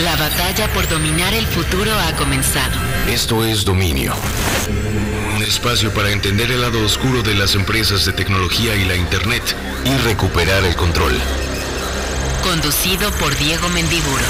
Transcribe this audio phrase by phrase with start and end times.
[0.00, 2.78] La batalla por dominar el futuro ha comenzado.
[3.08, 4.12] Esto es Dominio.
[5.34, 9.56] Un espacio para entender el lado oscuro de las empresas de tecnología y la Internet
[9.86, 11.18] y recuperar el control.
[12.42, 14.24] Conducido por Diego Mendiburo.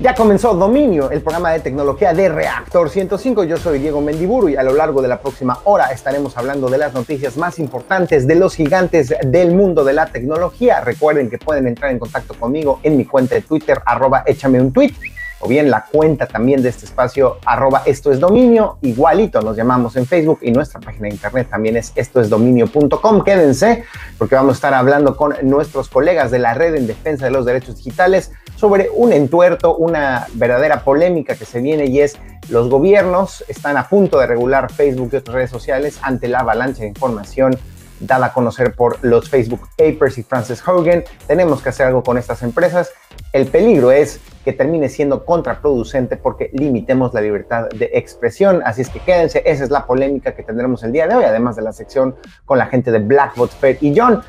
[0.00, 3.42] Ya comenzó Dominio, el programa de tecnología de Reactor 105.
[3.42, 6.78] Yo soy Diego Mendiburu y a lo largo de la próxima hora estaremos hablando de
[6.78, 10.82] las noticias más importantes de los gigantes del mundo de la tecnología.
[10.82, 14.72] Recuerden que pueden entrar en contacto conmigo en mi cuenta de Twitter, arroba échame un
[14.72, 14.92] tweet
[15.40, 19.96] o bien la cuenta también de este espacio, arroba esto es dominio, igualito nos llamamos
[19.96, 23.22] en Facebook y nuestra página de internet también es estoesdominio.com.
[23.22, 23.84] Quédense
[24.18, 27.44] porque vamos a estar hablando con nuestros colegas de la red en defensa de los
[27.44, 32.18] derechos digitales sobre un entuerto, una verdadera polémica que se viene y es
[32.48, 36.82] los gobiernos están a punto de regular Facebook y otras redes sociales ante la avalancha
[36.82, 37.56] de información
[38.00, 41.04] dada a conocer por los Facebook Papers y Frances Hogan.
[41.26, 42.90] Tenemos que hacer algo con estas empresas.
[43.32, 48.62] El peligro es que termine siendo contraproducente porque limitemos la libertad de expresión.
[48.64, 51.54] Así es que quédense, esa es la polémica que tendremos el día de hoy, además
[51.56, 54.22] de la sección con la gente de Blackbot, Fed y John.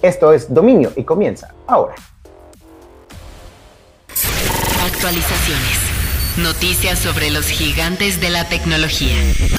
[0.00, 1.96] Esto es Dominio y comienza ahora.
[4.86, 5.78] Actualizaciones.
[6.38, 9.57] Noticias sobre los gigantes de la tecnología.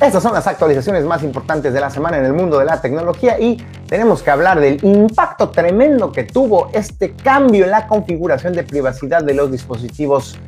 [0.00, 3.40] Estas son las actualizaciones más importantes de la semana en el mundo de la tecnología
[3.40, 3.56] y
[3.88, 9.24] tenemos que hablar del impacto tremendo que tuvo este cambio en la configuración de privacidad
[9.24, 10.38] de los dispositivos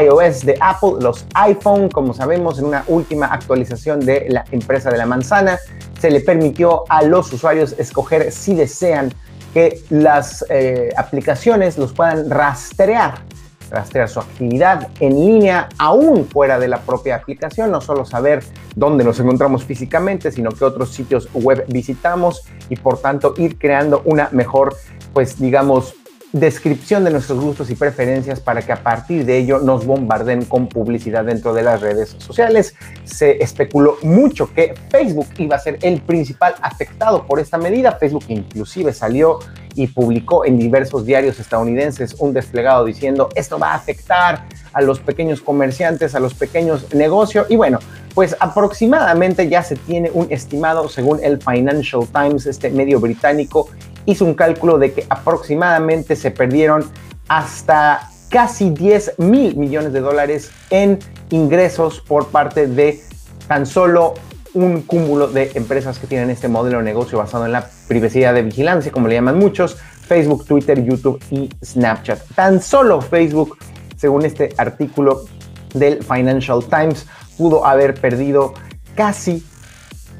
[0.00, 4.98] iOS de Apple, los iPhone, como sabemos, en una última actualización de la empresa de
[4.98, 5.60] la manzana,
[6.00, 9.12] se le permitió a los usuarios escoger si desean
[9.54, 13.27] que las eh, aplicaciones los puedan rastrear
[13.70, 18.42] rastrear su actividad en línea aún fuera de la propia aplicación, no solo saber
[18.74, 24.02] dónde nos encontramos físicamente, sino que otros sitios web visitamos y por tanto ir creando
[24.04, 24.74] una mejor,
[25.12, 25.94] pues digamos,
[26.32, 30.68] descripción de nuestros gustos y preferencias para que a partir de ello nos bombarden con
[30.68, 32.74] publicidad dentro de las redes sociales.
[33.04, 37.92] Se especuló mucho que Facebook iba a ser el principal afectado por esta medida.
[37.92, 39.38] Facebook inclusive salió
[39.74, 45.00] y publicó en diversos diarios estadounidenses un desplegado diciendo esto va a afectar a los
[45.00, 47.78] pequeños comerciantes, a los pequeños negocios y bueno,
[48.14, 53.68] pues aproximadamente ya se tiene un estimado según el Financial Times, este medio británico,
[54.08, 56.82] hizo un cálculo de que aproximadamente se perdieron
[57.28, 60.98] hasta casi 10 mil millones de dólares en
[61.28, 63.02] ingresos por parte de
[63.48, 64.14] tan solo
[64.54, 68.42] un cúmulo de empresas que tienen este modelo de negocio basado en la privacidad de
[68.42, 69.76] vigilancia, como le llaman muchos,
[70.06, 72.18] Facebook, Twitter, YouTube y Snapchat.
[72.34, 73.58] Tan solo Facebook,
[73.96, 75.26] según este artículo
[75.74, 78.54] del Financial Times, pudo haber perdido
[78.94, 79.44] casi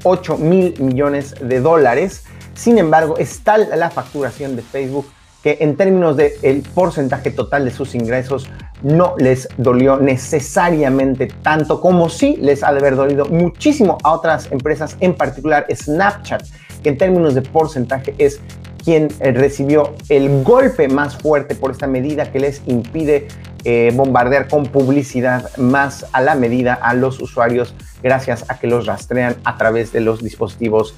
[0.05, 2.25] 8 mil millones de dólares
[2.59, 5.07] sin embargo, es tal la facturación de Facebook
[5.45, 8.51] que en términos del el porcentaje total de sus ingresos
[8.83, 14.51] no les dolió necesariamente tanto como sí les ha de haber dolido muchísimo a otras
[14.51, 16.43] empresas, en particular Snapchat,
[16.83, 18.41] que en términos de porcentaje es
[18.85, 23.29] quien eh, recibió el golpe más fuerte por esta medida que les impide
[23.63, 28.87] eh, bombardear con publicidad más a la medida a los usuarios gracias a que los
[28.87, 30.97] rastrean a través de los dispositivos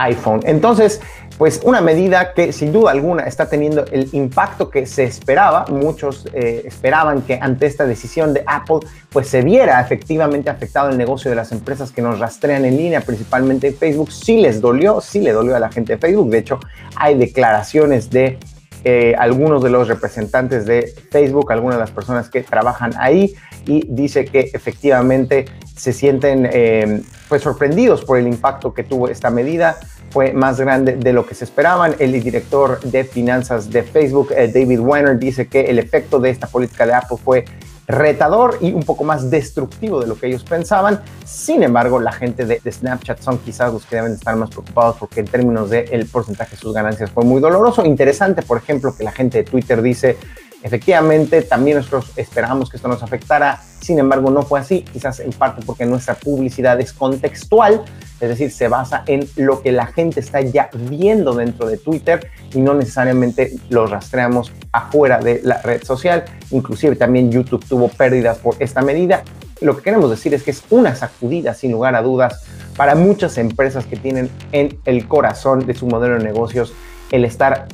[0.00, 0.40] iPhone.
[0.44, 1.00] Entonces,
[1.40, 5.64] pues una medida que sin duda alguna está teniendo el impacto que se esperaba.
[5.70, 10.98] Muchos eh, esperaban que ante esta decisión de Apple, pues se viera efectivamente afectado el
[10.98, 14.12] negocio de las empresas que nos rastrean en línea, principalmente Facebook.
[14.12, 16.28] Sí les dolió, sí le dolió a la gente de Facebook.
[16.28, 16.60] De hecho,
[16.94, 18.38] hay declaraciones de
[18.84, 23.34] eh, algunos de los representantes de Facebook, algunas de las personas que trabajan ahí,
[23.66, 25.44] y dice que efectivamente
[25.76, 29.78] se sienten eh, pues sorprendidos por el impacto que tuvo esta medida.
[30.10, 31.94] Fue más grande de lo que se esperaban.
[31.98, 36.46] El director de finanzas de Facebook, eh, David Weiner, dice que el efecto de esta
[36.46, 37.44] política de Apple fue
[37.90, 41.00] retador y un poco más destructivo de lo que ellos pensaban.
[41.24, 45.20] Sin embargo, la gente de, Snapchat son quizás los que deben estar más preocupados porque
[45.20, 47.84] en términos del el porcentaje de sus ganancias fue muy doloroso.
[47.84, 50.16] Interesante, por ejemplo, que la gente de Twitter dice
[50.62, 55.32] Efectivamente, también nosotros esperábamos que esto nos afectara, sin embargo no fue así, quizás en
[55.32, 57.82] parte porque nuestra publicidad es contextual,
[58.20, 62.28] es decir, se basa en lo que la gente está ya viendo dentro de Twitter
[62.52, 66.24] y no necesariamente lo rastreamos afuera de la red social.
[66.50, 69.22] Inclusive también YouTube tuvo pérdidas por esta medida.
[69.62, 72.44] Lo que queremos decir es que es una sacudida, sin lugar a dudas,
[72.76, 76.74] para muchas empresas que tienen en el corazón de su modelo de negocios
[77.10, 77.66] el estar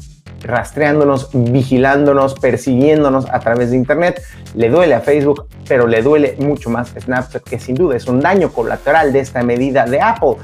[0.42, 4.22] rastreándonos, vigilándonos, persiguiéndonos a través de Internet.
[4.54, 8.06] Le duele a Facebook, pero le duele mucho más a Snapchat, que sin duda es
[8.06, 10.36] un daño colateral de esta medida de Apple.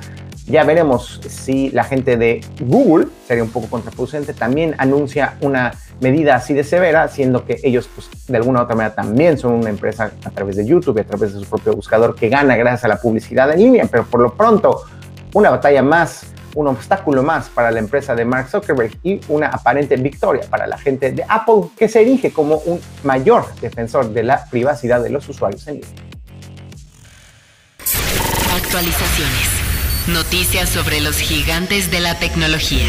[0.46, 6.34] Ya veremos si la gente de Google, sería un poco contraproducente, también anuncia una medida
[6.34, 10.10] así de severa, siendo que ellos pues, de alguna otra manera también son una empresa
[10.24, 12.88] a través de YouTube y a través de su propio buscador que gana gracias a
[12.88, 14.82] la publicidad en línea, pero por lo pronto
[15.32, 19.96] una batalla más, un obstáculo más para la empresa de Mark Zuckerberg y una aparente
[19.96, 24.44] victoria para la gente de Apple que se erige como un mayor defensor de la
[24.46, 25.90] privacidad de los usuarios en línea.
[28.54, 29.49] Actualizaciones.
[30.08, 32.87] Noticias sobre los gigantes de la tecnología.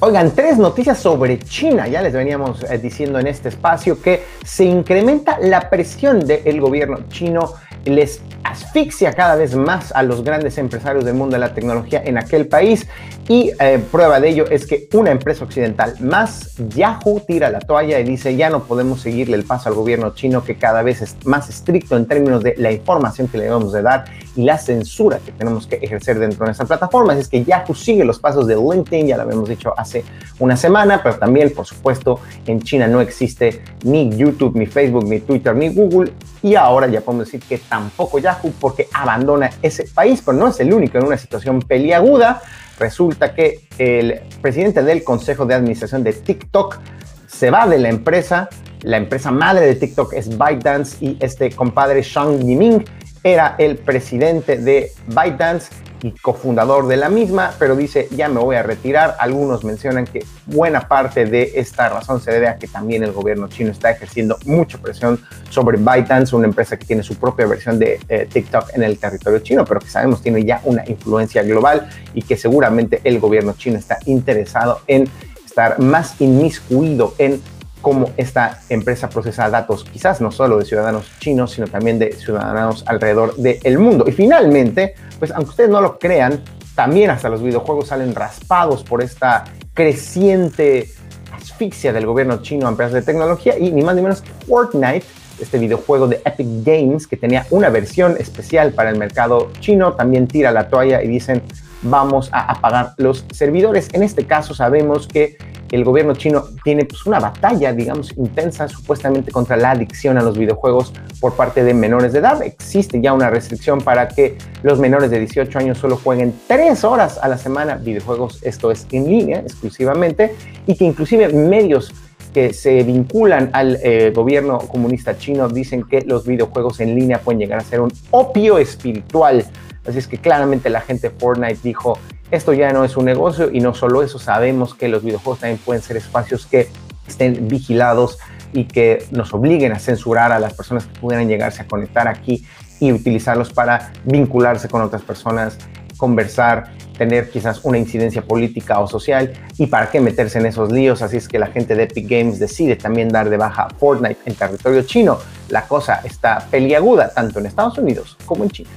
[0.00, 1.86] Oigan, tres noticias sobre China.
[1.86, 7.06] Ya les veníamos eh, diciendo en este espacio que se incrementa la presión del gobierno
[7.08, 7.54] chino
[7.84, 12.18] les asfixia cada vez más a los grandes empresarios del mundo de la tecnología en
[12.18, 12.86] aquel país.
[13.28, 17.98] Y eh, prueba de ello es que una empresa occidental más, Yahoo, tira la toalla
[18.00, 21.16] y dice ya no podemos seguirle el paso al gobierno chino que cada vez es
[21.24, 24.04] más estricto en términos de la información que le debemos de dar
[24.36, 27.16] y la censura que tenemos que ejercer dentro de nuestra plataforma.
[27.16, 30.04] Es que Yahoo sigue los pasos de LinkedIn, ya lo habíamos dicho hace
[30.38, 35.20] una semana, pero también, por supuesto, en China no existe ni YouTube, ni Facebook, ni
[35.20, 36.12] Twitter, ni Google
[36.42, 40.58] y ahora ya podemos decir que tampoco Yahoo porque abandona ese país, pero no es
[40.60, 42.42] el único en una situación peliaguda.
[42.78, 46.78] Resulta que el presidente del Consejo de Administración de TikTok
[47.26, 48.48] se va de la empresa.
[48.82, 52.84] La empresa madre de TikTok es ByteDance y este compadre Shang Yiming
[53.24, 55.70] era el presidente de ByteDance
[56.02, 59.16] y cofundador de la misma, pero dice ya me voy a retirar.
[59.20, 63.48] Algunos mencionan que buena parte de esta razón se debe a que también el gobierno
[63.48, 68.00] chino está ejerciendo mucha presión sobre ByteDance, una empresa que tiene su propia versión de
[68.08, 72.22] eh, TikTok en el territorio chino, pero que sabemos tiene ya una influencia global y
[72.22, 75.08] que seguramente el gobierno chino está interesado en
[75.46, 77.40] estar más inmiscuido en
[77.82, 82.84] cómo esta empresa procesa datos, quizás no solo de ciudadanos chinos, sino también de ciudadanos
[82.86, 84.04] alrededor del mundo.
[84.08, 86.40] Y finalmente, pues aunque ustedes no lo crean,
[86.74, 89.44] también hasta los videojuegos salen raspados por esta
[89.74, 90.88] creciente
[91.32, 95.04] asfixia del gobierno chino a empresas de tecnología y ni más ni menos Fortnite,
[95.40, 100.28] este videojuego de Epic Games que tenía una versión especial para el mercado chino, también
[100.28, 101.42] tira la toalla y dicen
[101.82, 103.88] vamos a apagar los servidores.
[103.92, 105.36] En este caso sabemos que
[105.72, 110.36] el gobierno chino tiene pues, una batalla, digamos, intensa supuestamente contra la adicción a los
[110.36, 112.42] videojuegos por parte de menores de edad.
[112.42, 117.18] Existe ya una restricción para que los menores de 18 años solo jueguen tres horas
[117.22, 120.36] a la semana videojuegos, esto es en línea exclusivamente,
[120.66, 121.92] y que inclusive medios
[122.34, 127.40] que se vinculan al eh, gobierno comunista chino dicen que los videojuegos en línea pueden
[127.40, 129.44] llegar a ser un opio espiritual.
[129.86, 131.98] Así es que claramente la gente de Fortnite dijo,
[132.30, 135.58] esto ya no es un negocio y no solo eso, sabemos que los videojuegos también
[135.58, 136.68] pueden ser espacios que
[137.06, 138.18] estén vigilados
[138.52, 142.46] y que nos obliguen a censurar a las personas que pudieran llegarse a conectar aquí
[142.80, 145.58] y utilizarlos para vincularse con otras personas,
[145.96, 151.02] conversar, tener quizás una incidencia política o social y para qué meterse en esos líos.
[151.02, 154.34] Así es que la gente de Epic Games decide también dar de baja Fortnite en
[154.34, 155.18] territorio chino.
[155.48, 158.70] La cosa está peliaguda tanto en Estados Unidos como en China.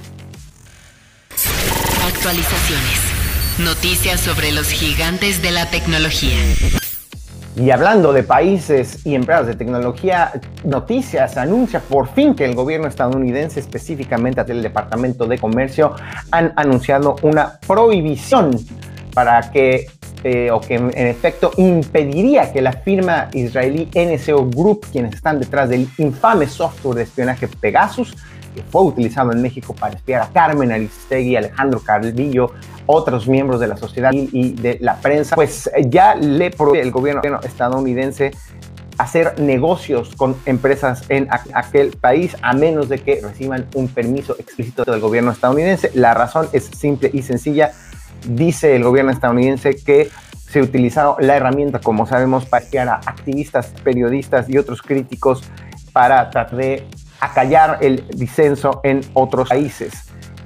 [2.26, 3.64] Actualizaciones.
[3.64, 6.34] Noticias sobre los gigantes de la tecnología.
[7.54, 10.32] Y hablando de países y empresas de tecnología,
[10.64, 15.94] Noticias anuncia por fin que el gobierno estadounidense, específicamente el Departamento de Comercio,
[16.32, 18.58] han anunciado una prohibición
[19.14, 19.86] para que,
[20.24, 25.68] eh, o que en efecto impediría que la firma israelí NSO Group, quienes están detrás
[25.68, 28.16] del infame software de espionaje Pegasus,
[28.56, 32.52] que fue utilizado en México para espiar a Carmen Aristegui, Alejandro Carvillo,
[32.86, 37.40] otros miembros de la sociedad y de la prensa, pues ya le prohíbe el gobierno
[37.42, 38.32] estadounidense
[38.98, 44.84] hacer negocios con empresas en aquel país a menos de que reciban un permiso explícito
[44.84, 45.90] del gobierno estadounidense.
[45.94, 47.72] La razón es simple y sencilla.
[48.26, 50.08] Dice el gobierno estadounidense que
[50.48, 55.42] se ha utilizado la herramienta, como sabemos, para espiar a activistas, periodistas y otros críticos
[55.92, 56.86] para tratar de
[57.20, 59.92] acallar el disenso en otros países.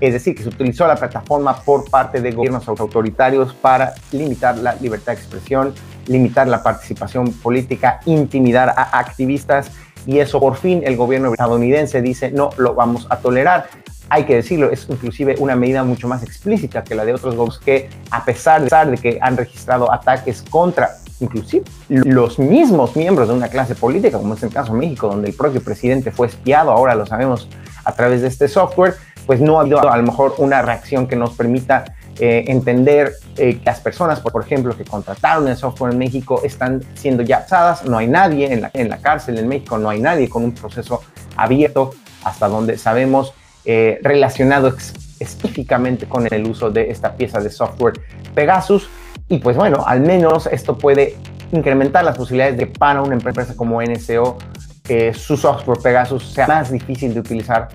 [0.00, 4.74] Es decir, que se utilizó la plataforma por parte de gobiernos autoritarios para limitar la
[4.76, 5.74] libertad de expresión,
[6.06, 9.70] limitar la participación política, intimidar a activistas
[10.06, 13.68] y eso por fin el gobierno estadounidense dice no lo vamos a tolerar.
[14.08, 17.60] Hay que decirlo, es inclusive una medida mucho más explícita que la de otros gobiernos
[17.60, 23.48] que a pesar de que han registrado ataques contra inclusive los mismos miembros de una
[23.48, 26.94] clase política, como es el caso de México, donde el propio presidente fue espiado, ahora
[26.94, 27.48] lo sabemos
[27.84, 28.94] a través de este software,
[29.26, 31.84] pues no ha habido a lo mejor una reacción que nos permita
[32.18, 36.82] eh, entender eh, que las personas, por ejemplo, que contrataron el software en México están
[36.94, 40.00] siendo ya asadas, no hay nadie en la, en la cárcel en México, no hay
[40.00, 41.00] nadie con un proceso
[41.36, 41.92] abierto
[42.24, 43.32] hasta donde sabemos
[43.64, 44.74] eh, relacionado
[45.18, 48.00] específicamente con el uso de esta pieza de software
[48.34, 48.88] Pegasus.
[49.30, 51.16] Y pues bueno, al menos esto puede
[51.52, 54.36] incrementar las posibilidades de para una empresa como NCO
[54.88, 57.68] eh, su software Pegasus sea más difícil de utilizar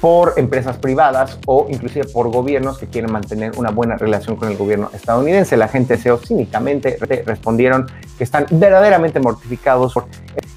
[0.00, 4.56] por empresas privadas o inclusive por gobiernos que quieren mantener una buena relación con el
[4.56, 5.56] gobierno estadounidense.
[5.56, 10.06] La gente SEO cínicamente respondieron que están verdaderamente mortificados por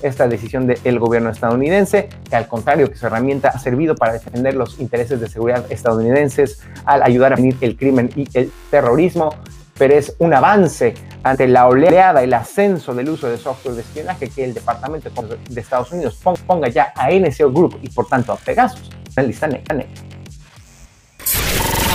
[0.04, 4.54] esta decisión del gobierno estadounidense, que al contrario que su herramienta ha servido para defender
[4.54, 9.34] los intereses de seguridad estadounidenses al ayudar a venir el crimen y el terrorismo,
[9.78, 14.30] pero es un avance ante la oleada, el ascenso del uso de software de espionaje
[14.30, 15.10] que el Departamento
[15.50, 19.48] de Estados Unidos ponga ya a NCO Group y por tanto a Pegasus en lista
[19.48, 19.76] negra.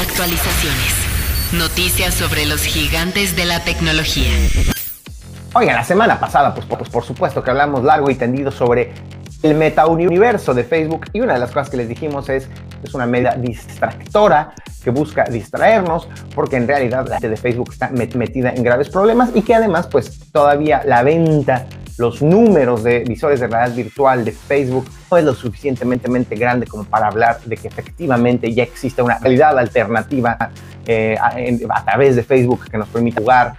[0.00, 0.95] Actualizaciones.
[1.52, 4.30] Noticias sobre los gigantes de la tecnología.
[5.54, 8.92] Oigan, la semana pasada, pues, pues por supuesto que hablamos largo y tendido sobre
[9.43, 12.49] el metauniverso de Facebook y una de las cosas que les dijimos es
[12.83, 14.52] es una medida distractora
[14.83, 19.31] que busca distraernos porque en realidad la gente de Facebook está metida en graves problemas
[19.35, 21.66] y que además pues todavía la venta
[21.99, 26.85] los números de visores de realidad virtual de Facebook no es lo suficientemente grande como
[26.85, 30.37] para hablar de que efectivamente ya existe una realidad alternativa
[30.87, 33.55] eh, a, través de Facebook que nos permite jugar,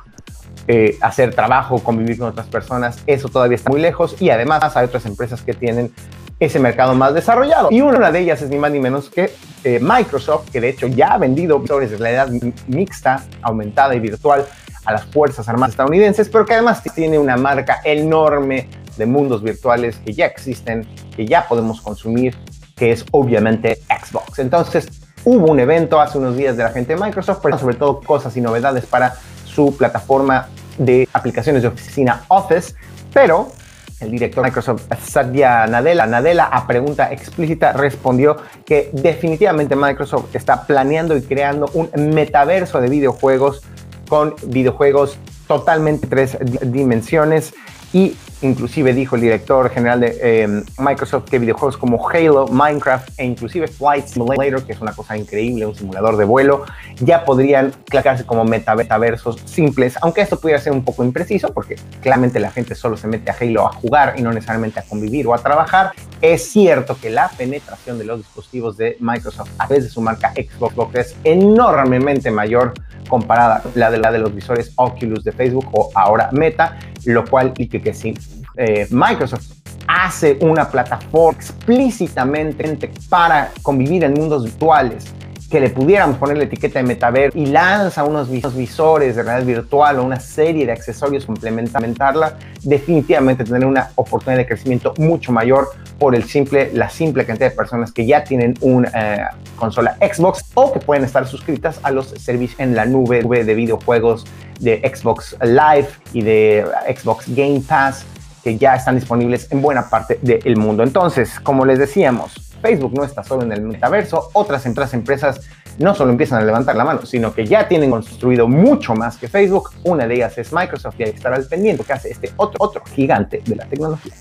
[0.67, 2.99] eh, hacer trabajo, convivir con otras personas.
[3.07, 5.93] Eso todavía está muy lejos y además hay otras empresas que tienen
[6.39, 7.69] ese mercado más desarrollado.
[7.71, 9.31] Y una de ellas es ni más ni menos que
[9.63, 12.29] eh, Microsoft, que de hecho ya ha vendido visores de realidad
[12.67, 14.45] mixta, aumentada y virtual
[14.85, 19.97] a las Fuerzas Armadas estadounidenses, pero que además tiene una marca enorme de mundos virtuales
[20.05, 22.35] que ya existen, que ya podemos consumir,
[22.75, 24.39] que es obviamente Xbox.
[24.39, 24.87] Entonces,
[25.23, 28.35] hubo un evento hace unos días de la gente de Microsoft, pero sobre todo cosas
[28.37, 29.15] y novedades para
[29.57, 32.75] su plataforma de aplicaciones de oficina Office,
[33.11, 33.51] pero
[33.99, 40.67] el director de Microsoft, Satya Nadella, Nadella a pregunta explícita respondió que definitivamente Microsoft está
[40.67, 43.63] planeando y creando un metaverso de videojuegos
[44.07, 47.55] con videojuegos totalmente tres dimensiones
[47.93, 53.25] y inclusive dijo el director general de em, Microsoft que videojuegos como Halo, Minecraft e
[53.25, 56.65] inclusive Flight Simulator, que es una cosa increíble, un simulador de vuelo,
[56.99, 62.39] ya podrían clasificarse como metaversos simples, aunque esto pudiera ser un poco impreciso porque claramente
[62.39, 65.33] la gente solo se mete a Halo a jugar y no necesariamente a convivir o
[65.33, 65.91] a trabajar.
[66.21, 70.33] Es cierto que la penetración de los dispositivos de Microsoft a través de su marca
[70.33, 72.73] Xbox es enormemente mayor
[73.07, 77.53] comparada la de, la de los visores Oculus de Facebook o ahora Meta, lo cual
[77.57, 78.13] y que, que si
[78.57, 79.51] eh, Microsoft
[79.87, 85.05] hace una plataforma explícitamente para convivir en mundos virtuales
[85.49, 89.99] que le pudiéramos poner la etiqueta de metaverso y lanza unos visores de realidad virtual
[89.99, 96.15] o una serie de accesorios complementarla, definitivamente tener una oportunidad de crecimiento mucho mayor por
[96.15, 99.25] el simple, la simple cantidad de personas que ya tienen una eh,
[99.55, 104.25] consola Xbox o que pueden estar suscritas a los servicios en la nube de videojuegos
[104.59, 108.05] de Xbox Live y de Xbox Game Pass
[108.43, 110.83] que ya están disponibles en buena parte del mundo.
[110.83, 115.39] Entonces, como les decíamos, Facebook no está solo en el metaverso, otras empresas
[115.77, 119.29] no solo empiezan a levantar la mano, sino que ya tienen construido mucho más que
[119.29, 119.69] Facebook.
[119.85, 122.57] Una de ellas es Microsoft y hay que estar al pendiente que hace este otro,
[122.59, 124.11] otro gigante de la tecnología.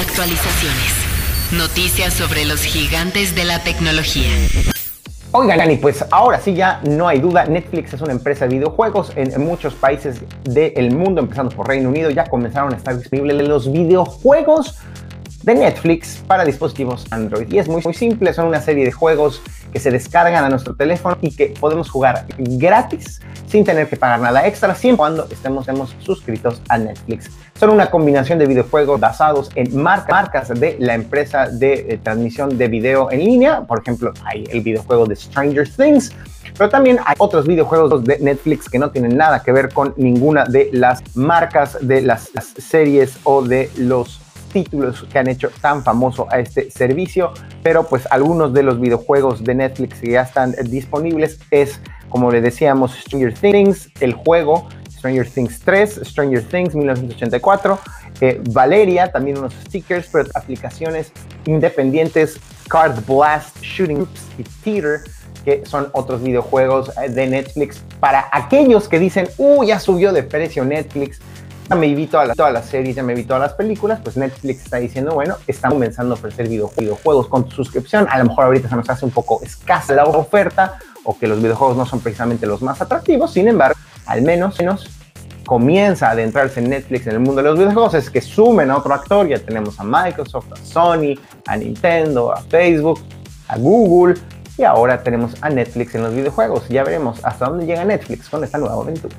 [0.00, 0.94] Actualizaciones.
[1.52, 4.30] Noticias sobre los gigantes de la tecnología.
[5.32, 9.12] Oigan, y pues ahora sí ya no hay duda, Netflix es una empresa de videojuegos
[9.14, 13.70] en, muchos países del mundo, empezando por Reino Unido, ya comenzaron a estar disponibles los
[13.70, 14.76] videojuegos
[15.42, 17.50] de Netflix para dispositivos Android.
[17.50, 19.42] Y es muy, muy simple, son una serie de juegos
[19.72, 24.20] que se descargan a nuestro teléfono y que podemos jugar gratis sin tener que pagar
[24.20, 27.30] nada extra, siempre cuando estemos, estemos suscritos a Netflix.
[27.58, 32.68] Son una combinación de videojuegos basados en marcas de la empresa de eh, transmisión de
[32.68, 33.62] video en línea.
[33.62, 36.12] Por ejemplo, hay el videojuego de Stranger Things,
[36.56, 40.44] pero también hay otros videojuegos de Netflix que no tienen nada que ver con ninguna
[40.44, 44.20] de las marcas de las series o de los
[44.52, 49.42] títulos que han hecho tan famoso a este servicio, pero pues algunos de los videojuegos
[49.42, 54.68] de Netflix que ya están disponibles es, como le decíamos, Stranger Things, el juego,
[55.00, 57.78] Stranger Things 3, Stranger Things 1984,
[58.20, 61.12] eh, Valeria, también unos stickers, pero aplicaciones
[61.46, 62.38] independientes,
[62.68, 64.06] Card Blast, Shooting
[64.38, 65.00] y Theater,
[65.44, 67.82] que son otros videojuegos eh, de Netflix.
[67.98, 71.20] Para aquellos que dicen, uh, ya subió de precio Netflix,
[71.70, 74.64] ya me vi todas las, las series, ya me vi todas las películas, pues Netflix
[74.64, 78.08] está diciendo, bueno, estamos comenzando a ofrecer videojuegos con tu suscripción.
[78.10, 81.40] A lo mejor ahorita se nos hace un poco escasa la oferta o que los
[81.40, 83.32] videojuegos no son precisamente los más atractivos.
[83.32, 84.90] Sin embargo, al menos, menos
[85.46, 88.76] comienza a adentrarse en Netflix en el mundo de los videojuegos es que sumen a
[88.76, 89.28] otro actor.
[89.28, 91.14] Ya tenemos a Microsoft, a Sony,
[91.46, 93.00] a Nintendo, a Facebook,
[93.46, 94.14] a Google
[94.58, 96.68] y ahora tenemos a Netflix en los videojuegos.
[96.68, 99.16] Ya veremos hasta dónde llega Netflix con esta nueva aventura.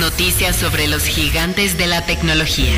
[0.00, 2.72] Noticias sobre los gigantes de la tecnología.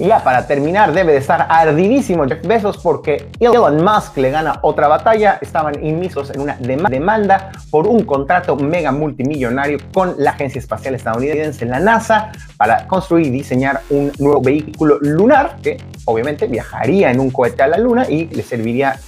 [0.00, 4.88] Ya para terminar, debe de estar ardidísimo Jeff Bezos porque Elon Musk le gana otra
[4.88, 5.38] batalla.
[5.40, 11.66] Estaban inmisos en una demanda por un contrato mega multimillonario con la Agencia Espacial Estadounidense,
[11.66, 17.30] la NASA, para construir y diseñar un nuevo vehículo lunar que obviamente viajaría en un
[17.30, 18.98] cohete a la Luna y le serviría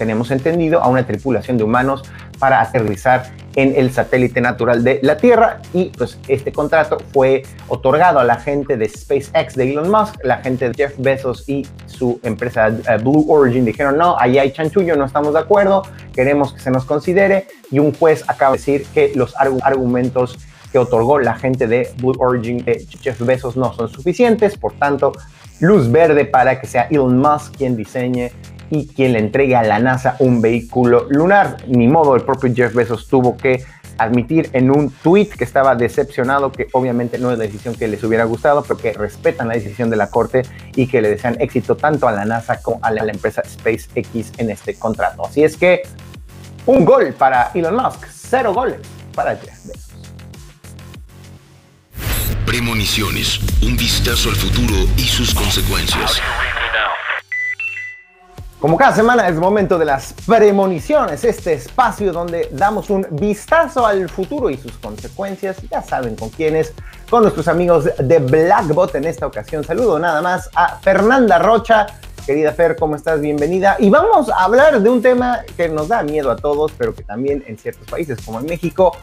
[0.00, 2.02] tenemos entendido, a una tripulación de humanos
[2.40, 5.60] para aterrizar en el satélite natural de la Tierra.
[5.72, 10.38] Y pues este contrato fue otorgado a la gente de SpaceX de Elon Musk, la
[10.38, 13.64] gente de Jeff Bezos y su empresa eh, Blue Origin.
[13.64, 15.82] Dijeron no, ahí hay chanchullo, no estamos de acuerdo,
[16.12, 20.38] queremos que se nos considere y un juez acaba de decir que los argumentos
[20.72, 25.12] que otorgó la gente de Blue Origin de Jeff Bezos no son suficientes, por tanto,
[25.58, 28.32] luz verde para que sea Elon Musk quien diseñe
[28.70, 31.58] y quien le entregue a la NASA un vehículo lunar.
[31.66, 33.64] Ni modo, el propio Jeff Bezos tuvo que
[34.00, 38.02] admitir en un tweet que estaba decepcionado, que obviamente no es la decisión que les
[38.02, 40.42] hubiera gustado, pero que respetan la decisión de la Corte
[40.74, 44.50] y que le desean éxito tanto a la NASA como a la, empresa SpaceX en
[44.50, 45.26] este contrato.
[45.26, 45.82] Así es que
[46.64, 48.80] un gol para Elon Musk, cero goles
[49.14, 49.90] para Jeff Bezos.
[52.46, 56.20] Premoniciones, un vistazo al futuro y sus consecuencias.
[58.60, 64.06] Como cada semana es momento de las premoniciones, este espacio donde damos un vistazo al
[64.10, 65.56] futuro y sus consecuencias.
[65.70, 66.74] Ya saben con quiénes,
[67.08, 69.64] con nuestros amigos de Blackbot en esta ocasión.
[69.64, 71.86] Saludo nada más a Fernanda Rocha.
[72.26, 73.22] Querida Fer, ¿cómo estás?
[73.22, 73.76] Bienvenida.
[73.78, 77.02] Y vamos a hablar de un tema que nos da miedo a todos, pero que
[77.02, 78.94] también en ciertos países como en México,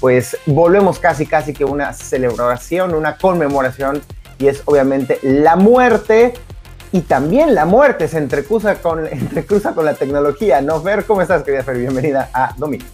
[0.00, 4.00] pues volvemos casi casi que una celebración, una conmemoración
[4.38, 6.32] y es obviamente la muerte
[6.92, 10.60] y también la muerte se entrecruza con, entrecruza con la tecnología.
[10.60, 11.06] ¿No, Fer?
[11.06, 11.78] ¿Cómo estás, querida Fer?
[11.78, 12.84] Bienvenida a Domingo.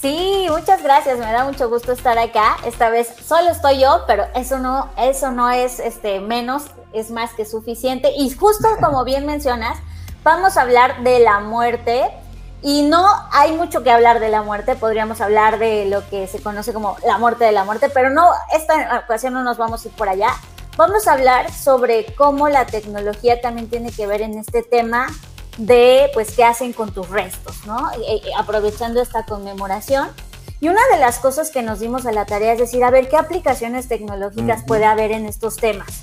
[0.00, 1.18] Sí, muchas gracias.
[1.18, 2.56] Me da mucho gusto estar acá.
[2.64, 7.34] Esta vez solo estoy yo, pero eso no, eso no es este, menos, es más
[7.34, 8.12] que suficiente.
[8.16, 9.78] Y justo como bien mencionas,
[10.22, 12.10] vamos a hablar de la muerte.
[12.62, 16.42] Y no hay mucho que hablar de la muerte, podríamos hablar de lo que se
[16.42, 19.88] conoce como la muerte de la muerte, pero no, esta ocasión no nos vamos a
[19.88, 20.28] ir por allá.
[20.76, 25.08] Vamos a hablar sobre cómo la tecnología también tiene que ver en este tema
[25.58, 27.90] de, pues, qué hacen con tus restos, ¿no?
[28.38, 30.08] aprovechando esta conmemoración.
[30.60, 33.08] Y una de las cosas que nos dimos a la tarea es decir, a ver,
[33.08, 36.02] ¿qué aplicaciones tecnológicas puede haber en estos temas?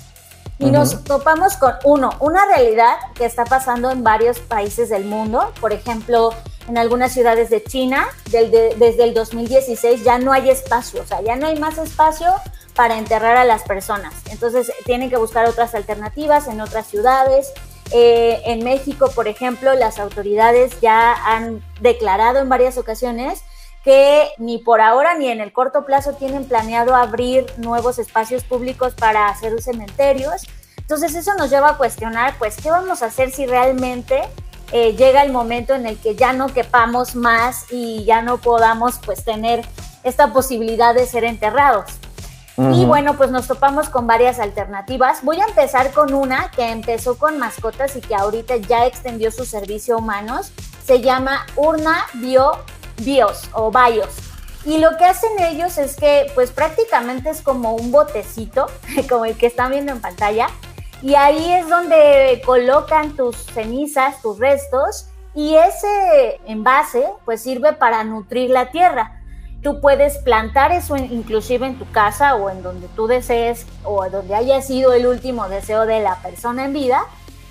[0.58, 5.52] Y nos topamos con, uno, una realidad que está pasando en varios países del mundo.
[5.60, 6.30] Por ejemplo,
[6.68, 11.36] en algunas ciudades de China, desde el 2016 ya no hay espacio, o sea, ya
[11.36, 12.34] no hay más espacio
[12.78, 14.14] para enterrar a las personas.
[14.30, 17.52] Entonces tienen que buscar otras alternativas en otras ciudades.
[17.90, 23.42] Eh, en México, por ejemplo, las autoridades ya han declarado en varias ocasiones
[23.82, 28.94] que ni por ahora ni en el corto plazo tienen planeado abrir nuevos espacios públicos
[28.94, 30.46] para hacer cementerios.
[30.76, 34.22] Entonces eso nos lleva a cuestionar, pues, ¿qué vamos a hacer si realmente
[34.70, 39.00] eh, llega el momento en el que ya no quepamos más y ya no podamos,
[39.04, 39.66] pues, tener
[40.04, 41.98] esta posibilidad de ser enterrados?
[42.58, 45.22] Y bueno, pues nos topamos con varias alternativas.
[45.22, 49.44] Voy a empezar con una que empezó con mascotas y que ahorita ya extendió su
[49.44, 50.50] servicio a humanos.
[50.84, 52.50] Se llama Urna Bio
[52.96, 54.08] Bios o Bios.
[54.64, 58.66] Y lo que hacen ellos es que pues prácticamente es como un botecito,
[59.08, 60.48] como el que están viendo en pantalla.
[61.00, 65.10] Y ahí es donde colocan tus cenizas, tus restos.
[65.32, 69.17] Y ese envase pues sirve para nutrir la tierra.
[69.62, 74.34] Tú puedes plantar eso inclusive en tu casa o en donde tú desees o donde
[74.34, 77.04] haya sido el último deseo de la persona en vida.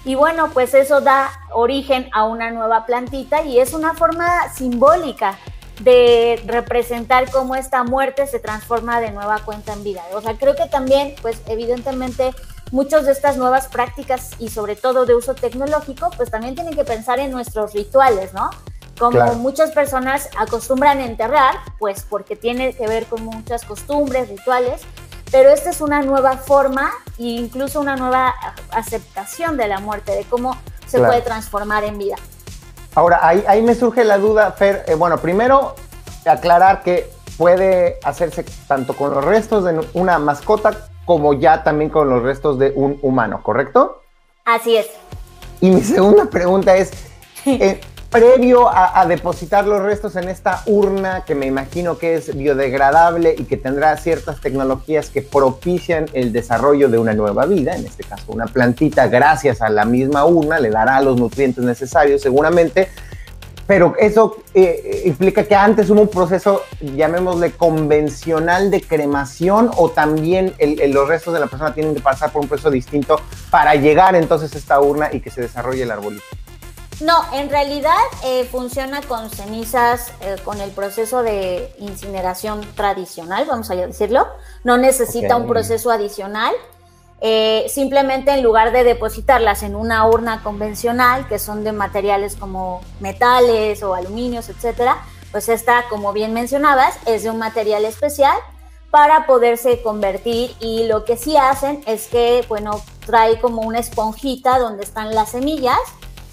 [0.05, 5.37] Y bueno, pues eso da origen a una nueva plantita y es una forma simbólica
[5.81, 10.01] de representar cómo esta muerte se transforma de nueva cuenta en vida.
[10.13, 12.33] O sea, creo que también, pues evidentemente,
[12.71, 16.83] muchas de estas nuevas prácticas y sobre todo de uso tecnológico, pues también tienen que
[16.83, 18.49] pensar en nuestros rituales, ¿no?
[18.97, 24.81] Como muchas personas acostumbran enterrar, pues porque tiene que ver con muchas costumbres, rituales,
[25.31, 28.33] pero esta es una nueva forma e incluso una nueva
[28.71, 32.15] aceptación de la muerte, de cómo se puede transformar en vida.
[32.95, 35.75] Ahora, ahí, ahí me surge la duda, Fer, eh, bueno, primero
[36.25, 42.09] aclarar que puede hacerse tanto con los restos de una mascota como ya también con
[42.09, 44.01] los restos de un humano, ¿correcto?
[44.43, 44.87] Así es.
[45.61, 46.91] Y mi segunda pregunta es,
[47.45, 53.35] eh, previo a, depositar los restos en esta urna que me imagino que es biodegradable
[53.37, 58.03] y que tendrá ciertas tecnologías que propician el desarrollo de una nueva vida, en este
[58.03, 62.89] caso una plantita gracias a la misma urna le dará los nutrientes necesarios seguramente.
[63.67, 70.53] Pero eso eh, implica que antes hubo un proceso, llamémosle convencional de cremación o también
[70.87, 73.19] los restos de la persona tienen que pasar por un proceso distinto
[73.51, 76.23] para llegar entonces a esta urna y que se desarrolle el arbolito.
[76.99, 83.69] No, en realidad eh, funciona con cenizas, eh, con el proceso de incineración tradicional, vamos
[83.69, 84.27] a decirlo.
[84.63, 86.53] No necesita un proceso adicional.
[87.21, 92.81] Eh, simplemente en lugar de depositarlas en una urna convencional, que son de materiales como
[92.99, 94.97] metales o aluminios, etcétera,
[95.31, 98.35] pues esta, como bien mencionabas, es de un material especial
[98.91, 104.57] para poderse convertir y lo que sí hacen es que, bueno, trae como una esponjita
[104.59, 105.77] donde están las semillas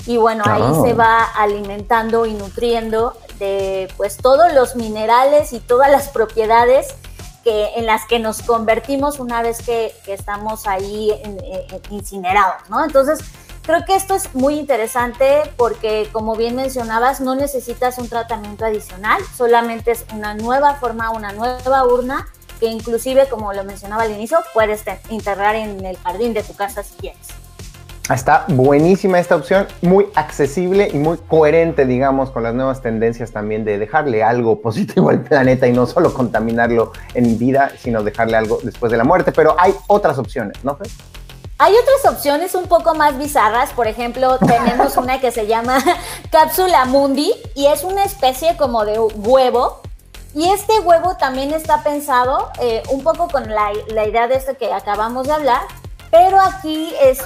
[0.07, 0.95] y bueno, ahí se ah.
[0.95, 6.95] va alimentando y nutriendo de pues todos los minerales y todas las propiedades
[7.43, 11.13] que, en las que nos convertimos una vez que, estamos ahí
[11.91, 12.85] incinerados, ¿no?
[12.85, 13.21] Entonces,
[13.63, 19.23] creo que esto es muy interesante porque, como bien mencionabas, no necesitas un tratamiento adicional,
[19.37, 22.29] solamente es una nueva forma, una nueva urna
[22.61, 26.83] que inclusive, como lo mencionaba al inicio, puedes integrar en el jardín de tu casa
[26.83, 27.44] si quieres.
[28.13, 33.65] Está buenísima esta opción, muy accesible y muy coherente, digamos, con las nuevas tendencias también
[33.65, 38.59] de dejarle algo positivo al planeta y no solo contaminarlo en vida, sino dejarle algo
[38.63, 39.33] después de la muerte.
[39.33, 40.77] Pero hay otras opciones, ¿no,
[41.57, 45.79] Hay otras opciones un poco más bizarras, por ejemplo, tenemos una que se llama
[46.31, 49.81] cápsula mundi y es una especie como de huevo.
[50.35, 54.59] Y este huevo también está pensado eh, un poco con la, la idea de esto
[54.59, 55.63] que acabamos de hablar,
[56.15, 57.19] pero aquí es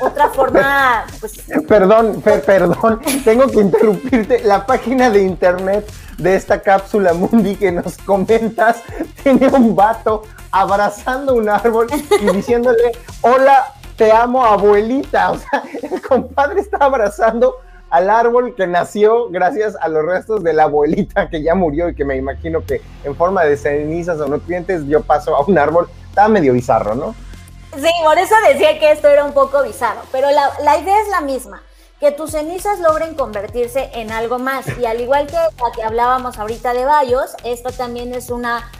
[0.00, 1.04] otra forma.
[1.20, 4.44] Pues, perdón, perdón, tengo que interrumpirte.
[4.44, 8.82] La página de internet de esta cápsula Mundi que nos comentas
[9.22, 10.22] tiene un vato
[10.52, 11.88] abrazando un árbol
[12.20, 15.32] y diciéndole: Hola, te amo, abuelita.
[15.32, 17.56] O sea, el compadre está abrazando
[17.90, 21.94] al árbol que nació gracias a los restos de la abuelita que ya murió y
[21.96, 25.88] que me imagino que en forma de cenizas o nutrientes yo paso a un árbol.
[26.10, 27.14] Está medio bizarro, ¿no?
[27.80, 31.20] Sí, por eso decía que esto era un poco bizarro, pero la, idea es la
[31.20, 31.62] misma,
[32.00, 34.66] que tus cenizas logren convertirse en algo más.
[34.78, 38.70] Y al igual que la que hablábamos ahorita de Bayos, esto también es una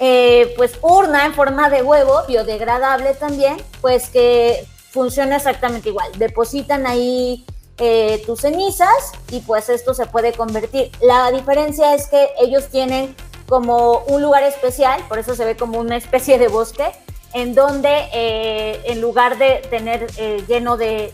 [0.00, 6.10] eh, pues urna en forma de huevo, biodegradable también, pues que funciona exactamente igual.
[6.18, 7.44] Depositan ahí
[7.78, 10.90] eh, tus cenizas y pues esto se puede convertir.
[11.00, 13.14] La diferencia es que ellos tienen
[13.48, 16.90] como un lugar especial, por eso se ve como una especie de bosque,
[17.32, 21.10] en donde eh, en lugar de tener eh, lleno de,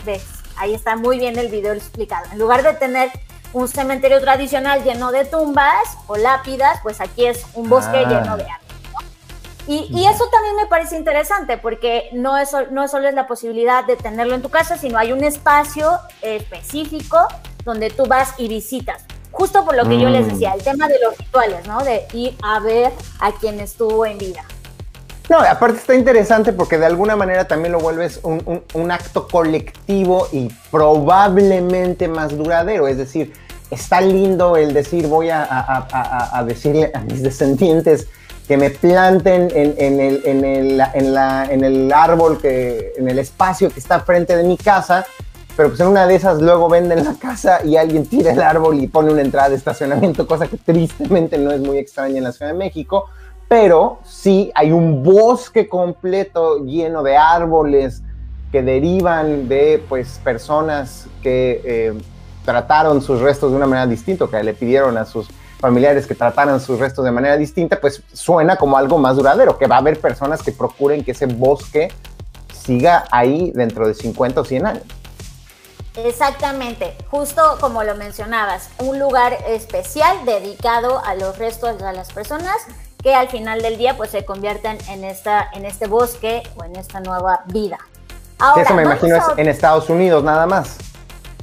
[0.57, 3.11] ahí está muy bien el video explicado, en lugar de tener
[3.53, 8.09] un cementerio tradicional lleno de tumbas o lápidas, pues aquí es un bosque ah.
[8.09, 8.65] lleno de árboles.
[9.67, 13.97] Y, eso también me parece interesante porque no es, no solo es la posibilidad de
[13.97, 17.17] tenerlo en tu casa, sino hay un espacio específico
[17.65, 19.05] donde tú vas y visitas.
[19.31, 20.29] Justo por lo que yo les mm.
[20.29, 21.83] decía, el tema de los rituales, ¿no?
[21.83, 24.45] De ir a ver a quien estuvo en vida.
[25.31, 30.51] No, aparte está interesante porque de alguna manera también lo vuelves un, acto colectivo y
[30.71, 32.89] probablemente más duradero.
[32.89, 33.33] Es decir,
[33.71, 38.07] está lindo el decir voy a, decirle a mis descendientes
[38.47, 43.81] que me planten en, el, en, el, en, el árbol, que, en el espacio que
[43.81, 45.07] está frente de mi casa,
[45.57, 48.79] pero pues en una de esas luego venden la casa y alguien tira el árbol
[48.79, 52.33] y pone una entrada de estacionamiento, cosa que tristemente no es muy extraña en la
[52.33, 53.07] Ciudad de México
[53.49, 58.03] pero sí hay un bosque completo lleno de árboles
[58.51, 61.95] que derivan de pues personas que eh,
[62.45, 65.29] trataron sus restos de una manera distinta, que le pidieron a sus
[65.59, 69.67] familiares que trataran sus restos de manera distinta, pues suena como algo más duradero, que
[69.67, 71.91] va a haber personas que procuren que ese bosque
[72.53, 74.83] siga ahí dentro de 50 o 100 años.
[75.97, 82.57] Exactamente, justo como lo mencionabas, un lugar especial dedicado a los restos de las personas
[83.05, 86.75] que al final del día pues se convierten en, esta, en este bosque o en
[86.75, 87.79] esta nueva vida.
[88.57, 90.79] Eso me imagino es en Estados Unidos nada más.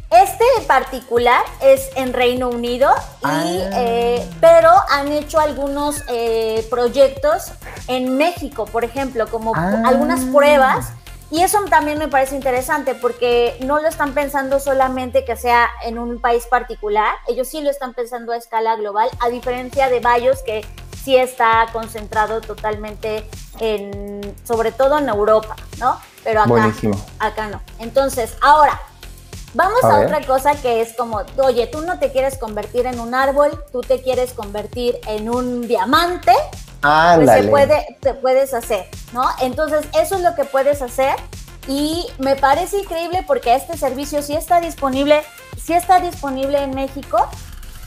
[0.09, 2.89] Este particular es en Reino Unido,
[3.21, 3.43] y, ah.
[3.77, 7.53] eh, pero han hecho algunos eh, proyectos
[7.87, 9.83] en México, por ejemplo, como ah.
[9.85, 10.91] algunas pruebas.
[11.29, 15.97] Y eso también me parece interesante porque no lo están pensando solamente que sea en
[15.97, 20.43] un país particular, ellos sí lo están pensando a escala global, a diferencia de Bayos
[20.43, 20.65] que
[21.03, 23.27] sí está concentrado totalmente
[23.59, 25.99] en, sobre todo en Europa, ¿no?
[26.23, 26.73] Pero acá,
[27.19, 27.61] acá no.
[27.79, 28.79] Entonces, ahora,
[29.53, 33.15] vamos a, otra cosa que es como, oye, tú no te quieres convertir en un
[33.15, 36.33] árbol, tú te quieres convertir en un diamante,
[36.81, 39.23] pues se puede, te puedes hacer, ¿no?
[39.41, 41.15] Entonces, eso es lo que puedes hacer
[41.67, 45.21] y me parece increíble porque este servicio sí está disponible,
[45.63, 47.27] sí está disponible en México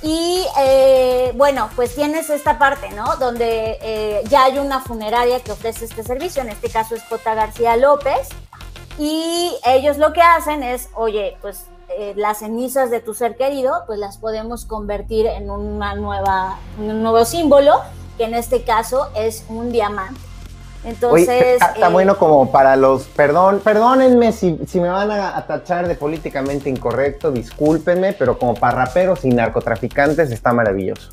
[0.05, 3.17] Y eh, bueno, pues tienes esta parte, ¿no?
[3.17, 7.35] Donde eh, ya hay una funeraria que ofrece este servicio, en este caso es J.
[7.35, 8.29] García López,
[8.99, 13.85] y ellos lo que hacen es, oye, pues eh, las cenizas de tu ser querido,
[13.87, 17.81] pues las podemos convertir en una nueva, un nuevo símbolo,
[18.19, 20.21] que en este caso es un diamante.
[20.85, 21.61] Entonces.
[21.61, 23.05] está, bueno como para los.
[23.05, 28.85] Perdón, perdónenme si, si me van a, tachar de políticamente incorrecto, discúlpenme, pero como para
[28.85, 31.11] raperos y narcotraficantes está maravilloso.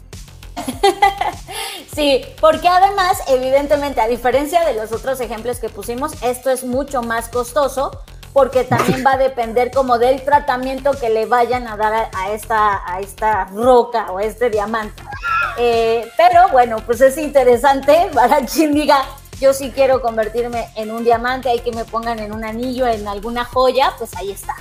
[1.96, 7.02] sí, porque además, evidentemente, a diferencia de los otros ejemplos que pusimos, esto es mucho
[7.02, 7.92] más costoso
[8.34, 12.82] porque también va a depender como del tratamiento que le vayan a dar a, esta,
[12.86, 15.04] a esta roca o a este diamante.
[15.58, 19.04] Eh, pero bueno, pues es interesante para quien diga,
[19.42, 23.08] yo sí quiero convertirme en un diamante, hay que me pongan en un anillo, en
[23.08, 24.56] alguna joya, pues ahí está.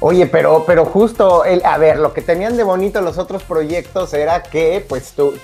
[0.00, 4.14] Oye, pero, pero justo, el, a ver, lo que tenían de bonito los otros proyectos
[4.14, 5.34] era que, pues tú,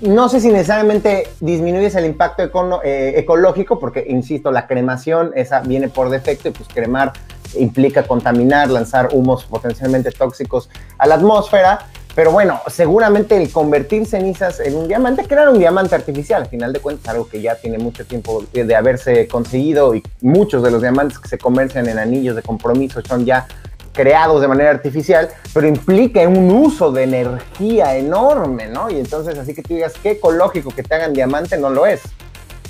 [0.00, 2.42] no sé si necesariamente disminuyes el impacto
[2.84, 7.12] eh, ecológico, porque, insisto, la cremación, esa viene por defecto y pues cremar
[7.54, 11.86] implica contaminar, lanzar humos potencialmente tóxicos a la atmósfera,
[12.18, 16.72] pero bueno, seguramente el convertir cenizas en un diamante, crear un diamante artificial, al final
[16.72, 20.82] de cuentas, algo que ya tiene mucho tiempo de haberse conseguido y muchos de los
[20.82, 23.46] diamantes que se comercian en anillos de compromiso son ya
[23.92, 28.90] creados de manera artificial, pero implica un uso de energía enorme, ¿no?
[28.90, 32.00] Y entonces, así que tú digas que ecológico que te hagan diamante, no lo es.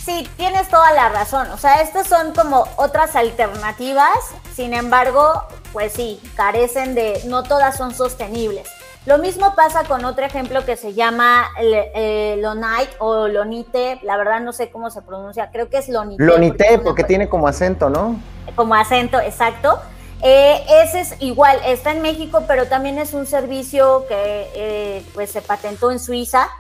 [0.05, 1.51] Sí, tienes toda la razón.
[1.53, 4.11] O sea, estas son como otras alternativas,
[4.55, 8.69] sin embargo, pues sí, carecen de, no todas son sostenibles.
[9.09, 14.38] Lo mismo pasa con otro ejemplo que se llama eh, Lonite o Lonite, la verdad
[14.42, 16.23] no sé cómo se pronuncia, creo que es Lonite.
[16.23, 18.21] Lonite porque, tiene como acento, ¿no?
[18.55, 19.81] Como acento, exacto.
[20.21, 25.31] Eh, ese es igual, está en México, pero también es un servicio que eh, pues
[25.31, 26.51] se patentó en Suiza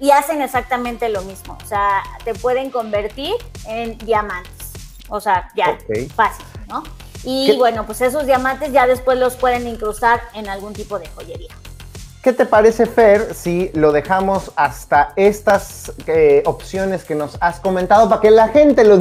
[0.00, 1.58] y hacen exactamente lo mismo.
[1.62, 3.34] O sea, te pueden convertir
[3.66, 4.72] en diamantes.
[5.10, 5.76] O sea, ya,
[6.14, 6.84] fácil, ¿no?
[7.22, 11.54] Y bueno, pues esos diamantes ya después los pueden incrustar en algún tipo de joyería.
[12.22, 18.08] ¿Qué te parece, Fer, si lo dejamos hasta estas eh, opciones que nos has comentado
[18.08, 18.96] para que la gente lo,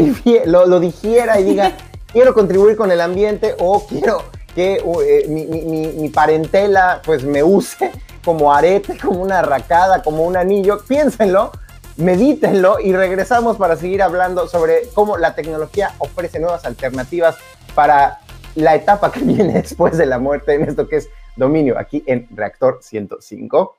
[0.65, 1.71] lo, digiera y diga,
[2.13, 7.91] quiero contribuir con el ambiente o quiero que eh, mi, parentela pues me use
[8.23, 10.79] como arete, como una arracada, como un anillo?
[10.87, 11.51] Piénsenlo,
[11.95, 17.35] medítenlo y regresamos para seguir hablando sobre cómo la tecnología ofrece nuevas alternativas
[17.73, 18.19] para
[18.53, 22.27] la etapa que viene después de la muerte en esto que es Dominio, aquí en
[22.35, 23.77] Reactor 105.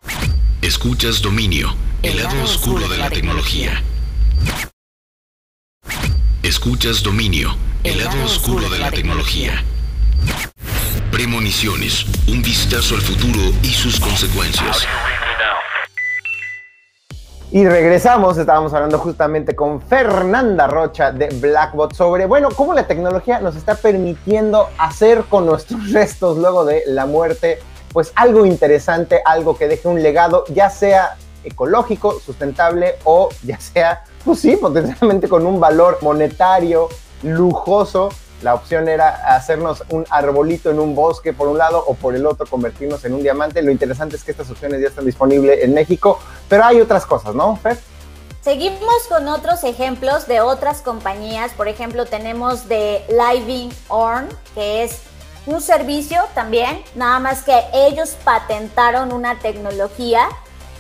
[0.63, 3.83] Escuchas Dominio, el, lado, oscuro, de la, tecnología.
[6.45, 9.65] Escuchas Dominio, el, lado, oscuro de la, tecnología.
[11.11, 14.87] Premoniciones, un vistazo al futuro y sus consecuencias.
[17.51, 23.41] Y regresamos, estábamos hablando justamente con Fernanda Rocha de Blackbot sobre, bueno, cómo la tecnología
[23.41, 27.59] nos está permitiendo hacer con nuestros restos luego de la muerte,
[27.95, 34.05] pues algo interesante, algo que deje un legado, ya sea ecológico, sustentable o ya sea,
[34.27, 36.89] pues sí, potencialmente con un valor monetario,
[37.23, 38.11] lujoso,
[38.43, 42.25] la opción era hacernos un arbolito en un bosque por un lado o por el
[42.27, 43.63] otro convertirnos en un diamante.
[43.63, 47.35] Lo interesante es que estas opciones ya están disponibles en México, pero hay otras cosas,
[47.35, 47.79] ¿no, Fer?
[48.41, 51.53] Seguimos con otros ejemplos de otras compañías.
[51.53, 55.01] Por ejemplo, tenemos de Living Orn, que es
[55.47, 60.29] un servicio también, nada más que ellos patentaron una tecnología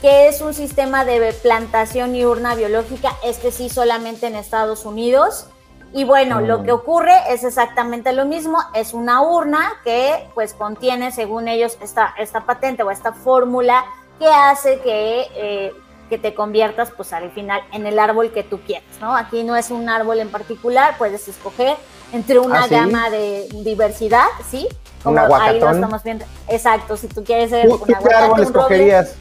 [0.00, 5.46] que es un sistema de plantación y urna biológica, este sí solamente en Estados Unidos
[5.92, 11.12] y bueno, lo que ocurre es exactamente lo mismo, es una urna que pues contiene,
[11.12, 13.84] según ellos, esta, esta patente o esta fórmula
[14.18, 15.74] que hace que, eh,
[16.10, 19.16] que te conviertas pues al final en el árbol que tú quieres, ¿no?
[19.16, 21.76] Aquí no es un árbol en particular, puedes escoger
[22.12, 24.68] entre una ¿Ah, gama de diversidad, ¿sí?
[25.02, 26.26] Como ahí lo estamos viendo.
[26.48, 29.14] Exacto, si tú quieres ser un ¿Qué árbol escogerías?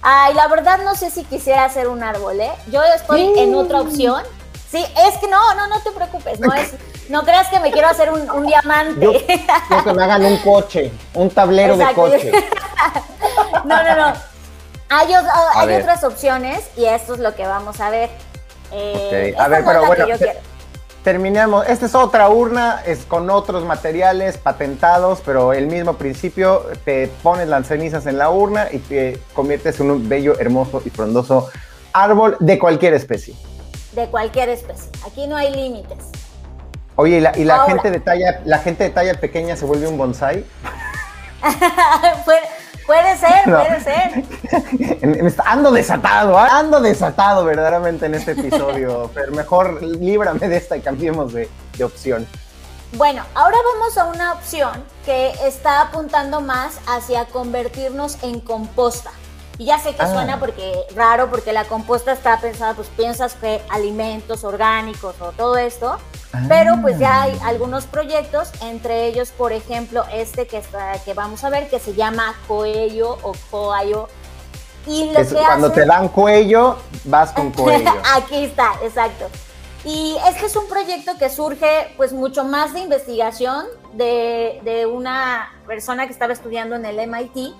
[0.00, 2.50] Ay, la verdad no sé si quisiera hacer un árbol, ¿eh?
[2.70, 4.22] Yo estoy en otra opción
[4.72, 6.72] Sí, es que no, no, no te preocupes, no es,
[7.10, 9.04] no creas que me quiero hacer un, diamante.
[9.04, 9.12] Yo,
[9.84, 12.32] que me hagan un coche, un tablero de coche.
[13.66, 14.14] no, no, no.
[14.88, 18.08] Hay, otras opciones y esto es lo que vamos a ver.
[18.72, 20.06] Eh, a ver, pero bueno,
[21.04, 21.68] terminemos.
[21.68, 26.64] Esta es otra urna, es con otros materiales patentados, pero el mismo principio.
[26.86, 30.88] Te pones las cenizas en la urna y te conviertes en un bello, hermoso y
[30.88, 31.50] frondoso
[31.92, 33.34] árbol de cualquier especie
[33.92, 34.90] de cualquier especie.
[35.06, 36.06] Aquí no hay límites.
[36.96, 40.44] Oye, ¿y la, gente de talla, la gente de talla pequeña se vuelve un bonsai?
[42.86, 45.34] Puede ser, puede ser.
[45.46, 46.58] Ando desatado, ¿ah?
[46.58, 51.84] ando desatado verdaderamente en este episodio, pero mejor líbrame de esta y cambiemos de, de
[51.84, 52.26] opción.
[52.94, 59.12] Bueno, ahora vamos a una opción que está apuntando más hacia convertirnos en composta.
[59.58, 60.12] Y ya sé que ah.
[60.12, 65.56] suena porque raro, porque la composta está pensada, pues piensas que alimentos orgánicos o todo
[65.56, 65.98] esto,
[66.48, 67.48] pero pues ya hay ah.
[67.48, 71.94] algunos proyectos, entre ellos, por ejemplo, este que, está, que vamos a ver, que se
[71.94, 74.08] llama Coello o Coayo.
[74.86, 77.92] Y lo que cuando te dan cuello, vas con cuello.
[78.14, 79.28] Aquí está, exacto.
[79.84, 85.52] Y este es un proyecto que surge pues mucho más de investigación de, de una
[85.66, 87.54] persona que estaba estudiando en el MIT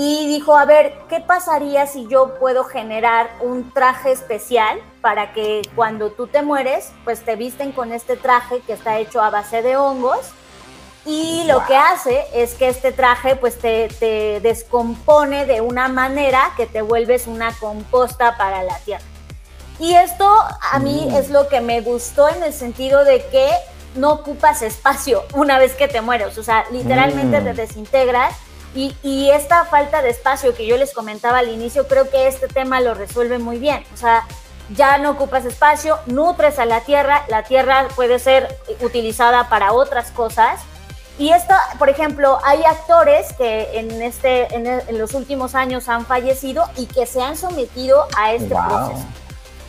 [0.00, 5.62] y dijo, a ver, ¿qué pasaría si yo puedo generar un traje especial para que
[5.74, 9.60] cuando tú te mueres, pues te visten con este traje que está hecho a base
[9.60, 10.20] de hongos?
[11.04, 16.52] Y lo que hace es que este traje pues te, te descompone de una manera
[16.56, 19.02] que te vuelves una composta para la tierra.
[19.80, 20.32] Y esto
[20.70, 21.16] a mí mm.
[21.16, 23.50] es lo que me gustó en el sentido de que
[23.96, 27.56] no ocupas espacio una vez que te mueres, o sea, literalmente te mm.
[27.56, 28.36] desintegras
[29.02, 32.80] y, esta falta de espacio que yo les comentaba al inicio, creo que este tema
[32.80, 33.82] lo resuelve muy bien.
[33.92, 34.24] O sea,
[34.70, 40.10] ya no ocupas espacio, nutres a la tierra, la tierra puede ser utilizada para otras
[40.12, 40.60] cosas.
[41.18, 46.64] Y esto, por ejemplo, hay actores que en, este, en, los últimos años han fallecido
[46.76, 49.04] y que se han sometido a este proceso.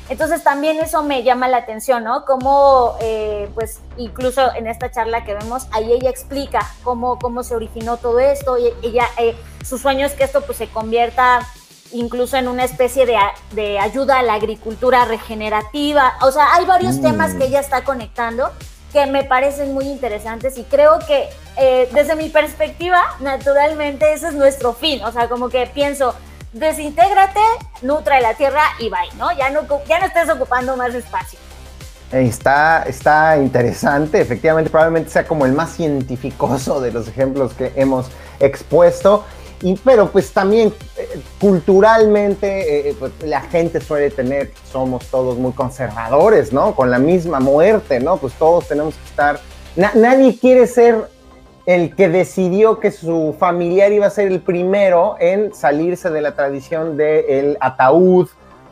[0.10, 2.26] Entonces también eso me llama la atención, ¿no?
[2.26, 7.56] Como, eh, pues, incluso en esta charla que vemos, ahí ella explica cómo, cómo se
[7.56, 11.48] originó todo esto, y ella, eh, su sueño es que esto pues se convierta
[11.92, 13.18] incluso en una especie de,
[13.52, 17.02] de ayuda a la agricultura regenerativa, o sea, hay varios mm.
[17.02, 18.52] temas que ella está conectando
[18.92, 24.34] que me parecen muy interesantes y creo que eh, desde mi perspectiva, naturalmente ese es
[24.34, 26.16] nuestro fin, o sea, como que pienso,
[26.54, 27.40] desintégrate,
[27.82, 29.32] nutra la tierra y bye, ¿no?
[29.38, 31.40] Ya no, ya no estés ocupando más espacio.
[32.12, 38.08] Está, está interesante, efectivamente, probablemente sea como el más científicoso de los ejemplos que hemos
[38.40, 39.26] expuesto.
[39.62, 45.52] Y, pero pues también eh, culturalmente eh, pues, la gente suele tener, somos todos muy
[45.52, 46.74] conservadores, ¿no?
[46.74, 48.18] Con la misma muerte, ¿no?
[48.18, 49.40] Pues todos tenemos que estar,
[49.76, 51.10] nadie quiere ser
[51.70, 56.32] el que decidió que su familiar iba a ser el primero en salirse de la
[56.32, 58.28] tradición del ataúd,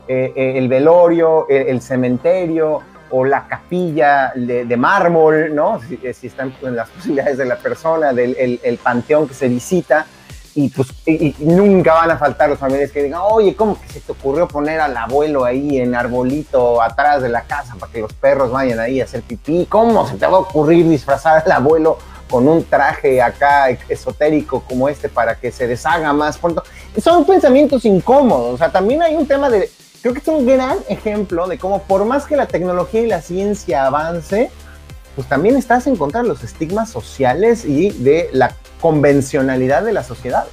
[0.08, 2.80] eh, eh, el velorio, el, cementerio
[3.10, 5.80] o la capilla de, mármol, ¿no?
[5.88, 10.04] Si, están en las posibilidades de la persona, del el, panteón que se visita.
[10.56, 10.88] Y pues
[11.38, 14.96] nunca van a faltar los familiares que digan, oye, ¿cómo se te ocurrió poner al
[14.96, 19.04] abuelo ahí en arbolito atrás de la casa para que los perros vayan ahí a
[19.04, 19.66] hacer pipí?
[19.68, 24.88] ¿Cómo se te va a ocurrir disfrazar al abuelo con un traje acá esotérico como
[24.88, 26.62] este para que se deshaga más pronto.
[27.02, 29.70] Son pensamientos incómodos, o sea, también hay un tema de,
[30.02, 33.22] creo que es un gran ejemplo de cómo por más que la tecnología y la
[33.22, 34.50] ciencia avance,
[35.14, 40.06] pues también estás en contra de los estigmas sociales y de la convencionalidad de las
[40.06, 40.52] sociedades.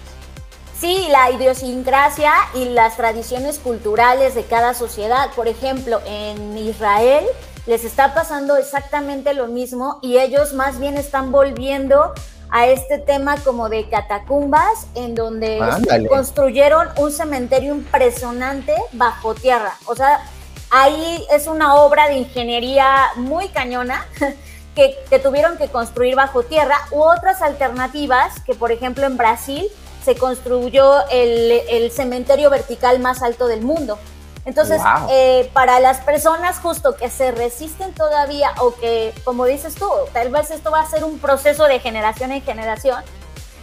[0.80, 5.30] Sí, la idiosincrasia y las tradiciones culturales de cada sociedad.
[5.36, 7.24] Por ejemplo, en Israel,
[7.66, 12.14] les está pasando exactamente lo mismo y ellos más bien están volviendo
[12.52, 15.60] a este tema como de catacumbas en donde
[16.08, 19.74] construyeron un cementerio impresionante bajo tierra.
[19.88, 20.22] O sea,
[20.70, 24.06] ahí es una obra de ingeniería muy cañona
[24.76, 29.66] que, tuvieron que construir bajo tierra u otras alternativas que por ejemplo en Brasil
[30.04, 33.98] se construyó el cementerio vertical más alto del mundo.
[34.46, 34.80] Entonces,
[35.10, 40.30] eh, para las personas justo que se resisten todavía o que, como dices tú, tal
[40.30, 43.04] vez esto va a ser un proceso de generación en generación,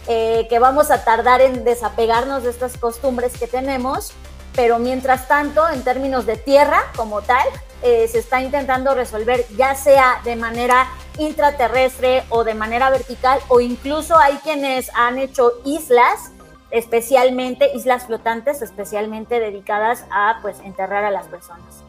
[0.07, 4.11] eh, que vamos a tardar en desapegarnos de estas costumbres que tenemos,
[4.53, 7.47] pero mientras tanto, en términos de tierra como tal,
[7.81, 13.61] eh, se está intentando resolver ya sea de manera intraterrestre o de manera vertical, o
[13.61, 16.32] incluso hay quienes han hecho islas
[16.73, 21.83] especialmente islas flotantes, especialmente dedicadas a pues enterrar a las personas.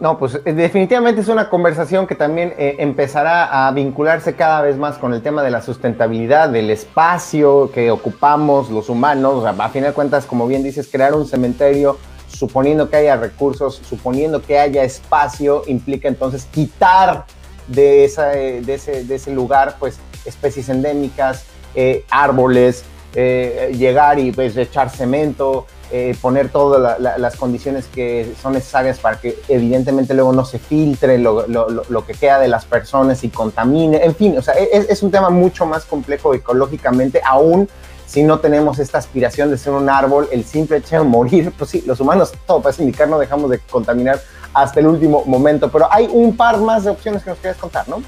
[0.00, 4.78] No, pues eh, definitivamente es una conversación que también eh, empezará a vincularse cada vez
[4.78, 9.34] más con el tema de la sustentabilidad, del espacio que ocupamos los humanos.
[9.34, 13.16] O sea, a fin de cuentas, como bien dices, crear un cementerio, suponiendo que haya
[13.16, 17.26] recursos, suponiendo que haya espacio, implica entonces quitar
[17.66, 21.44] de, esa, eh, de, ese, de ese lugar pues especies endémicas,
[22.10, 22.84] árboles,
[23.14, 29.20] eh, llegar y pues, echar cemento, eh, poner todas las condiciones que son necesarias para
[29.20, 31.44] que evidentemente luego no se filtre lo,
[32.06, 35.66] que queda de las personas y contamine, en fin, o sea, es, un tema mucho
[35.66, 37.68] más complejo ecológicamente, aún
[38.06, 41.68] si no tenemos esta aspiración de ser un árbol, el simple hecho de morir, pues
[41.68, 44.18] sí, los humanos, todo parece indicar, no dejamos de contaminar
[44.54, 47.86] hasta el último momento, pero hay un par más de opciones que nos quieres contar,
[47.86, 48.02] ¿no?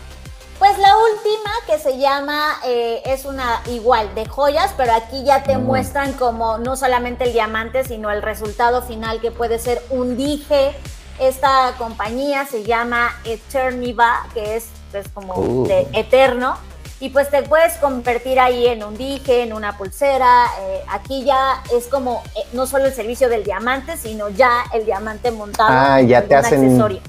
[0.59, 5.43] Pues la última que se llama, eh, es una igual de joyas, pero aquí ya
[5.43, 10.17] te muestran como no solamente el diamante, sino el resultado final que puede ser un
[10.17, 10.75] dije.
[11.19, 15.67] Esta compañía se llama Eterniva, que es pues, como Uh.
[15.67, 16.57] de eterno.
[17.01, 20.47] Y pues te puedes convertir ahí en un dije, en una pulsera.
[20.61, 24.87] eh, aquí ya es como eh, no solo el servicio del diamante, sino ya el
[24.87, 27.01] diamante montado Ah, ya en te un hacen- accesorio.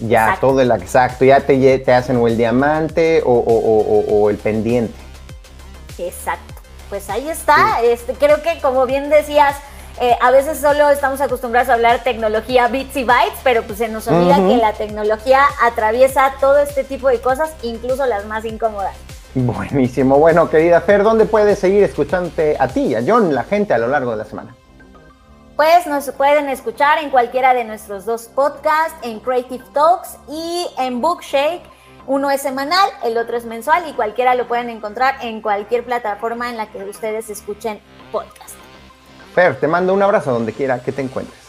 [0.00, 0.46] Ya, Exacto.
[0.48, 4.36] todo el exacto, ya te, te hacen o el diamante o, o- o- o- el
[4.36, 4.94] pendiente.
[5.98, 6.54] Exacto.
[6.88, 7.80] Pues ahí está.
[7.82, 9.56] Este, creo que como bien decías,
[10.00, 13.88] eh, a veces solo estamos acostumbrados a hablar tecnología bits y bytes, pero pues se
[13.88, 18.94] nos olvida que la tecnología atraviesa todo este tipo de cosas, incluso las más incómodas.
[19.34, 20.16] Buenísimo.
[20.18, 23.78] Bueno, querida Fer, ¿dónde puedes seguir escuchándote a ti y a John, la gente, a
[23.78, 24.54] lo largo de la semana?
[25.58, 31.00] Pues nos pueden escuchar en cualquiera de nuestros dos podcasts, en Creative Talks y en
[31.00, 31.62] Bookshake.
[32.06, 36.48] Uno es semanal, el otro es mensual y cualquiera lo pueden encontrar en cualquier plataforma
[36.48, 37.80] en la que ustedes escuchen
[38.12, 38.54] podcast.
[39.34, 41.40] Fer, te mando un abrazo donde quiera que te encuentres.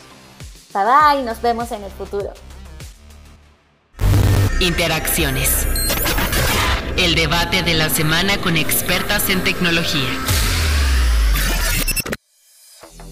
[0.74, 2.34] Bye bye, nos vemos en el futuro.
[4.60, 5.68] Interacciones.
[6.98, 10.10] El debate de la semana con expertas en tecnología.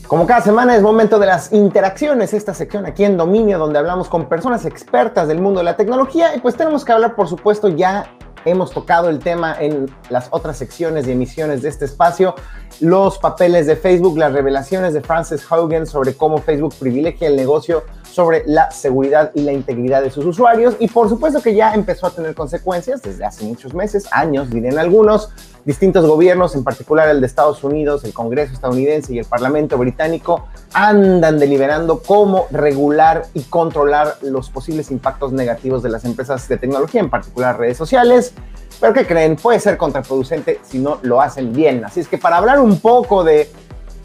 [0.07, 4.07] Como cada semana es momento de las interacciones, esta sección aquí en Dominio, donde hablamos
[4.07, 7.67] con personas expertas del mundo de la tecnología y pues tenemos que hablar, por supuesto,
[7.67, 8.09] ya
[8.45, 12.35] hemos tocado el tema en las otras secciones y emisiones de este espacio,
[12.79, 17.83] los papeles de Facebook, las revelaciones de Frances Hogan sobre cómo Facebook privilegia el negocio
[18.03, 22.07] sobre la seguridad y la integridad de sus usuarios y por supuesto que ya empezó
[22.07, 25.31] a tener consecuencias desde hace muchos meses, años dirían algunos,
[25.67, 30.47] distintos gobiernos, en particular el de Estados Unidos, el Congreso estadounidense y el Parlamento británico,
[30.71, 37.01] andan deliberando cómo regular y controlar los posibles impactos negativos de las empresas de tecnología,
[37.01, 38.33] en particular redes sociales.
[38.79, 39.35] Pero ¿qué creen?
[39.35, 41.83] Puede ser contraproducente si no lo hacen bien.
[41.83, 43.51] Así es que para hablar un poco de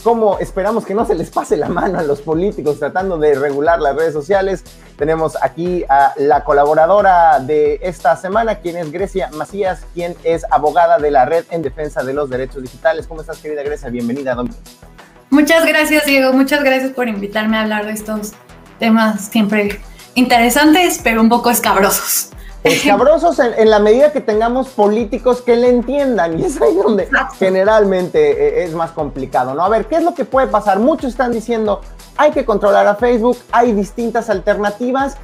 [0.02, 3.80] cómo esperamos que no se les pase la mano a los políticos tratando de regular
[3.80, 4.64] las redes sociales.
[4.96, 10.98] Tenemos aquí a la colaboradora de esta semana, quien es Grecia Macías, quien es abogada
[10.98, 13.06] de la Red en Defensa de los Derechos Digitales.
[13.06, 13.88] ¿Cómo estás, querida Grecia?
[13.88, 14.58] Bienvenida, Domingo.
[15.30, 16.32] Muchas gracias, Diego.
[16.32, 18.32] Muchas gracias por invitarme a hablar de estos
[18.78, 19.80] temas siempre
[20.14, 22.28] interesantes, pero un poco escabrosos.
[22.64, 27.08] Escabrosos en, en la medida que tengamos políticos que le entiendan, y es ahí donde
[27.38, 29.64] generalmente eh, es más complicado, ¿no?
[29.64, 30.78] A ver, ¿qué es lo que puede pasar?
[30.78, 31.80] Muchos están diciendo,
[32.16, 35.16] hay que controlar a Facebook, hay distintas alternativas,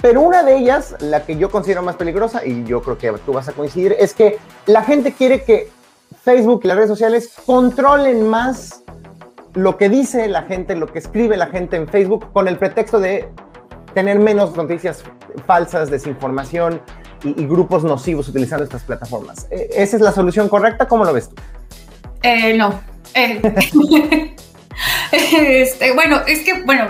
[0.00, 3.32] pero una de ellas, la que yo considero más peligrosa, y yo creo que tú
[3.32, 5.70] vas a coincidir, es que la gente quiere que
[6.22, 8.82] Facebook y las redes sociales controlen más
[9.54, 13.00] lo que dice la gente, lo que escribe la gente en Facebook, con el pretexto
[13.00, 13.28] de
[13.96, 15.02] tener menos noticias
[15.46, 16.82] falsas, desinformación
[17.24, 19.46] y, y grupos nocivos utilizando estas plataformas.
[19.50, 20.86] Eh, ¿Esa es la solución correcta?
[20.86, 21.36] ¿Cómo lo ves tú?
[22.22, 22.78] Eh, no.
[23.14, 23.40] Eh,
[25.12, 26.88] este, bueno, es que, bueno,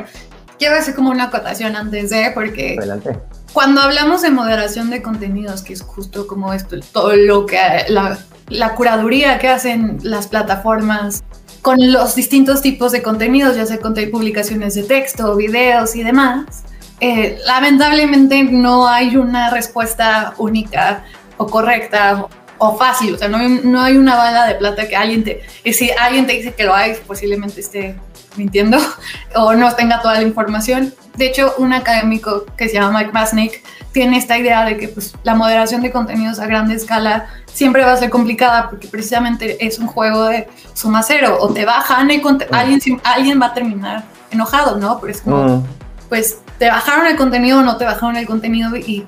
[0.59, 3.17] quiero hacer como una acotación antes de, porque Adelante.
[3.53, 7.57] cuando hablamos de moderación de contenidos, que es justo como esto, todo lo que
[7.89, 11.23] la, la curaduría que hacen las plataformas
[11.63, 16.65] con los distintos tipos de contenidos, ya sea conte- publicaciones de texto, videos y demás,
[17.01, 21.05] eh, lamentablemente no hay una respuesta única
[21.37, 22.27] o correcta
[22.59, 25.43] o fácil, o sea, no hay, no hay una bala de plata que alguien te,
[25.63, 27.97] y si alguien te dice que lo hay, posiblemente esté
[28.37, 28.79] mintiendo
[29.35, 30.95] o no tenga toda la información.
[31.17, 35.15] De hecho, un académico que se llama Mike Masnick tiene esta idea de que pues,
[35.23, 39.79] la moderación de contenidos a gran escala siempre va a ser complicada porque precisamente es
[39.79, 42.39] un juego de suma cero o te bajan y Mm.
[42.53, 44.99] alguien, alguien va a terminar enojado, ¿no?
[45.01, 45.65] Pero es como, Mm,
[46.11, 49.07] pues te bajaron el contenido o no te bajaron el contenido y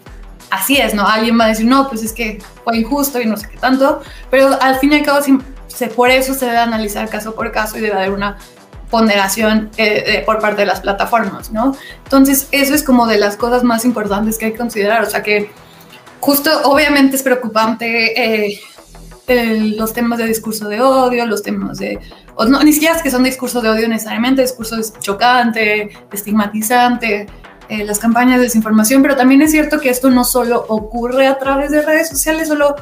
[0.50, 1.06] así es, ¿no?
[1.06, 4.02] Alguien va a decir, no, pues es que fue injusto y no sé qué tanto,
[4.30, 5.20] pero al fin y al cabo
[5.66, 8.38] se, por eso se debe analizar caso por caso y debe haber una
[8.90, 11.76] ponderación eh, por parte de las plataformas, ¿no?
[12.04, 15.22] Entonces, eso es como de las cosas más importantes que hay que considerar, o sea
[15.22, 15.50] que
[16.20, 18.60] justo obviamente es preocupante eh,
[19.36, 21.98] el- los temas de discurso de odio, los temas de,
[22.48, 27.26] no, ni siquiera es que son discursos de odio necesariamente, discurso chocante, estigmatizante,
[27.68, 31.38] eh, las campañas de desinformación, pero también es cierto que esto no solo ocurre a
[31.38, 32.74] través de redes sociales, solo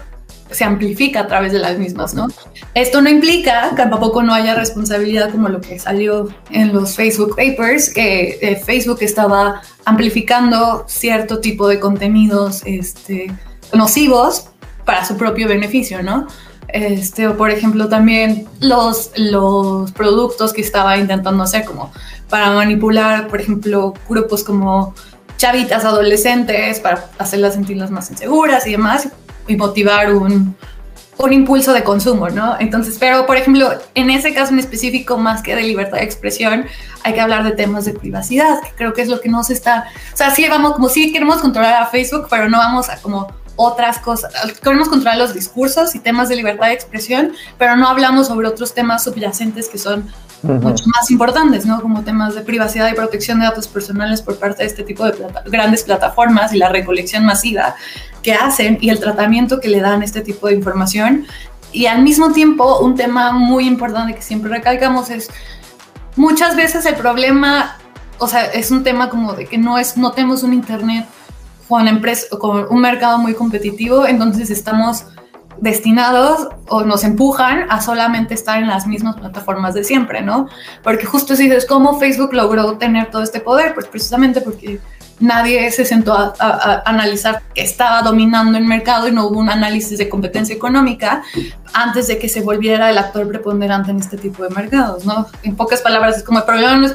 [0.48, 2.28] se amplifica a través de las mismas, ¿no?
[2.74, 7.30] Esto no implica que tampoco no haya responsabilidad como lo que salió en los Facebook
[7.34, 13.26] Papers, que eh, Facebook estaba amplificando cierto tipo de contenidos este,
[13.72, 14.50] nocivos
[14.86, 16.26] para su propio beneficio, ¿no?
[16.68, 21.92] Este, o por ejemplo también los, los productos que estaba intentando hacer como
[22.28, 24.94] para manipular, por ejemplo, grupos como
[25.36, 29.08] chavitas adolescentes para hacerlas sentirlas más inseguras y demás
[29.46, 30.56] y motivar un,
[31.18, 32.56] un impulso de consumo, ¿no?
[32.58, 36.66] Entonces, pero por ejemplo, en ese caso en específico, más que de libertad de expresión,
[37.04, 39.86] hay que hablar de temas de privacidad, que creo que es lo que nos está,
[40.12, 43.28] o sea, sí vamos, como sí queremos controlar a Facebook, pero no vamos a como
[43.56, 44.32] otras cosas,
[44.62, 48.74] queremos controlar los discursos y temas de libertad de expresión, pero no hablamos sobre otros
[48.74, 50.06] temas subyacentes que son
[50.42, 51.80] mucho más importantes, ¿no?
[51.80, 55.14] Como temas de privacidad y protección de datos personales por parte de este tipo de
[55.46, 57.74] grandes plataformas y la recolección masiva
[58.22, 61.26] que hacen y el tratamiento que le dan este tipo de información.
[61.72, 65.28] Y al mismo tiempo, un tema muy importante que siempre recalcamos es
[66.14, 67.76] muchas veces el problema,
[68.18, 71.06] o sea, es un tema como de que no es no tenemos un internet
[71.68, 71.86] con
[72.40, 75.06] con un mercado muy competitivo, entonces estamos
[75.60, 80.48] destinados o nos empujan a solamente estar en las mismas plataformas de siempre, ¿no?
[80.82, 83.74] Porque justo si dices, ¿cómo Facebook logró tener todo este poder?
[83.74, 84.80] Pues precisamente porque
[85.18, 89.96] nadie se sentó a, analizar que estaba dominando el mercado y no hubo un análisis
[89.98, 91.22] de competencia económica
[91.72, 95.26] antes de que se volviera el actor preponderante en este tipo de mercados, ¿no?
[95.42, 96.94] En pocas palabras, es como el problema no es,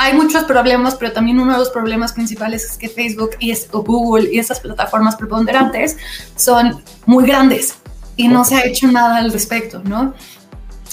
[0.00, 3.82] hay muchos problemas, pero también uno de los problemas principales es que Facebook y o
[3.82, 5.96] Google y esas plataformas preponderantes
[6.36, 7.74] son muy grandes
[8.16, 10.14] y no se ha hecho nada al respecto, ¿no?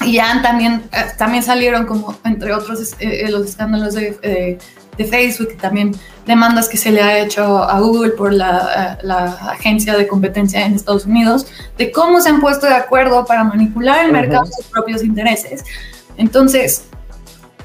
[0.02, 4.58] Y ya también, eh, también salieron como, entre otros, eh, eh, los escándalos de,
[4.98, 5.96] de, Facebook y también
[6.26, 10.74] demandas que se le ha hecho a Google por la, la, agencia de competencia en
[10.74, 11.46] Estados Unidos,
[11.78, 15.64] de cómo se han puesto de acuerdo para manipular el mercado a sus propios intereses.
[16.18, 16.86] Entonces,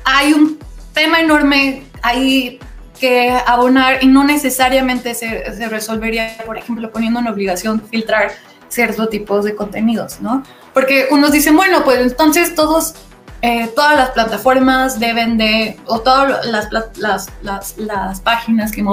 [0.04, 0.58] hay un
[0.92, 2.58] tema enorme ahí
[2.98, 8.32] que abonar y no necesariamente se, se resolvería, por ejemplo, poniendo una obligación filtrar
[8.68, 10.42] ciertos tipos de contenidos, ¿no?
[10.72, 12.94] Porque unos dicen, bueno, pues entonces todos,
[13.42, 18.84] eh, todas las plataformas deben de, o todas las, las, las, las páginas que,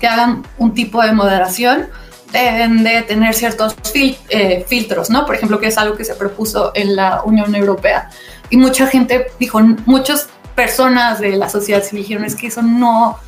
[0.00, 1.88] que hagan un tipo de moderación,
[2.32, 5.26] deben de tener ciertos eh, filtros, ¿no?
[5.26, 8.10] Por ejemplo, que es algo que se propuso en la Unión Europea.
[8.48, 13.18] Y mucha gente dijo, muchas personas de la sociedad civil dijeron, es que eso no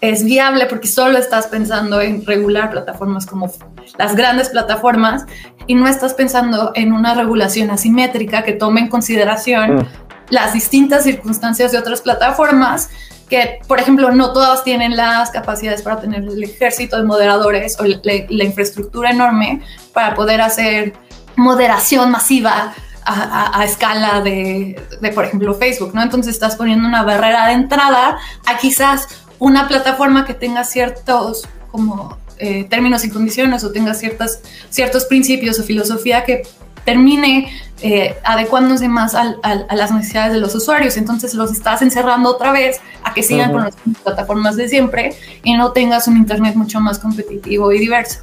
[0.00, 3.50] es viable porque solo estás pensando en regular plataformas como
[3.98, 5.24] las grandes plataformas
[5.66, 9.86] y no estás pensando en una regulación asimétrica que tome en consideración mm.
[10.30, 12.90] las distintas circunstancias de otras plataformas
[13.28, 17.84] que, por ejemplo, no todas tienen las capacidades para tener el ejército de moderadores o
[17.84, 19.62] la, infraestructura enorme
[19.92, 20.94] para poder hacer
[21.36, 22.74] moderación masiva
[23.08, 26.02] a, escala de, de, por ejemplo, Facebook, ¿no?
[26.02, 32.18] Entonces estás poniendo una barrera de entrada a quizás una plataforma que tenga ciertos como
[32.38, 34.40] eh, términos y condiciones o tenga ciertas,
[34.70, 36.42] ciertos principios o filosofía que
[36.84, 37.50] termine
[37.82, 39.36] eh, adecuándose más a
[39.74, 40.96] las necesidades de los usuarios.
[40.96, 45.54] Entonces los estás encerrando otra vez a que sigan con las plataformas de siempre y
[45.54, 48.20] no tengas un Internet mucho más competitivo y diverso.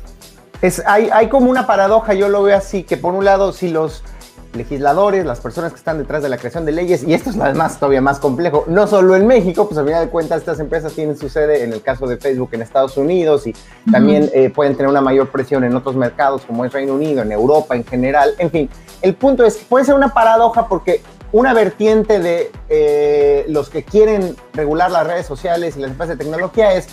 [0.61, 3.67] Es, hay, hay como una paradoja, yo lo veo así, que por un lado, si
[3.67, 4.03] los
[4.55, 7.79] legisladores, las personas que están detrás de la creación de leyes, y esto es además
[7.79, 11.17] todavía más complejo, no solo en México, pues a final de cuentas estas empresas tienen
[11.17, 13.55] su sede en el caso de Facebook en Estados Unidos y
[13.91, 17.31] también eh, pueden tener una mayor presión en otros mercados como es Reino Unido, en
[17.31, 18.69] Europa en general, en fin,
[19.01, 21.01] el punto es que puede ser una paradoja porque
[21.31, 26.23] una vertiente de eh, los que quieren regular las redes sociales y las empresas de
[26.23, 26.87] tecnología es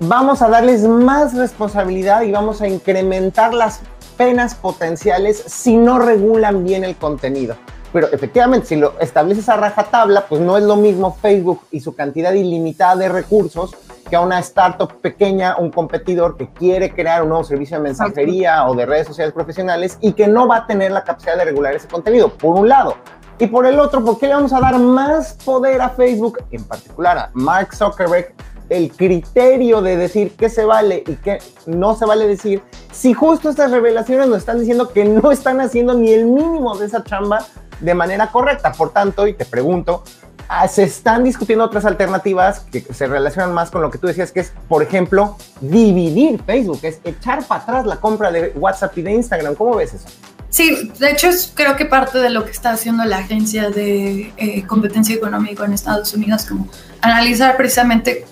[0.00, 3.80] vamos a darles más responsabilidad y vamos a incrementar las
[4.22, 7.56] penas potenciales si no regulan bien el contenido.
[7.92, 11.96] Pero efectivamente, si lo estableces a rajatabla, pues no es lo mismo Facebook y su
[11.96, 13.74] cantidad ilimitada de recursos
[14.08, 18.64] que a una startup pequeña, un competidor que quiere crear un nuevo servicio de mensajería
[18.68, 21.74] o de redes sociales profesionales y que no va a tener la capacidad de regular
[21.74, 22.94] ese contenido, por un lado.
[23.40, 26.62] Y por el otro, ¿por qué le vamos a dar más poder a Facebook, en
[26.62, 28.32] particular a Mark Zuckerberg,
[28.76, 33.50] el criterio de decir qué se vale y qué no se vale decir, si justo
[33.50, 37.46] estas revelaciones nos están diciendo que no están haciendo ni el mínimo de esa chamba
[37.80, 38.72] de manera correcta.
[38.72, 40.04] Por tanto, y te pregunto,
[40.48, 44.32] ah, se están discutiendo otras alternativas que se relacionan más con lo que tú decías,
[44.32, 49.02] que es, por ejemplo, dividir Facebook, es echar para atrás la compra de WhatsApp y
[49.02, 49.54] de Instagram.
[49.54, 50.08] ¿Cómo ves eso?
[50.52, 54.34] Sí, de hecho es creo que parte de lo que está haciendo la Agencia de
[54.36, 56.68] eh, Competencia Económica en Estados Unidos, como
[57.00, 58.26] analizar precisamente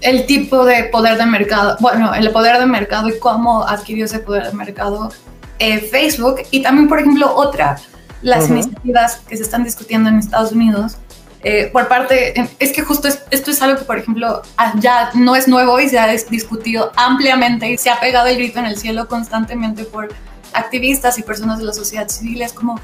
[0.00, 4.18] el tipo de poder de mercado, bueno, el poder de mercado y cómo adquirió ese
[4.18, 5.10] poder de mercado
[5.58, 6.42] eh, Facebook.
[6.50, 7.78] Y también, por ejemplo, otra,
[8.22, 10.96] las iniciativas que se están discutiendo en Estados Unidos.
[11.42, 15.36] Eh, por parte, es que justo esto es algo que, por ejemplo, ah, ya no
[15.36, 18.76] es nuevo y se ha discutido ampliamente y se ha pegado el grito en el
[18.76, 20.08] cielo constantemente por
[20.52, 22.80] activistas y personas de la sociedad civil es como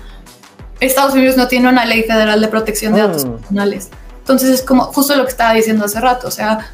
[0.79, 3.33] Estados Unidos no tiene una ley federal de protección de datos mm.
[3.33, 3.89] personales.
[4.19, 6.71] Entonces es como justo lo que estaba diciendo hace rato, o sea,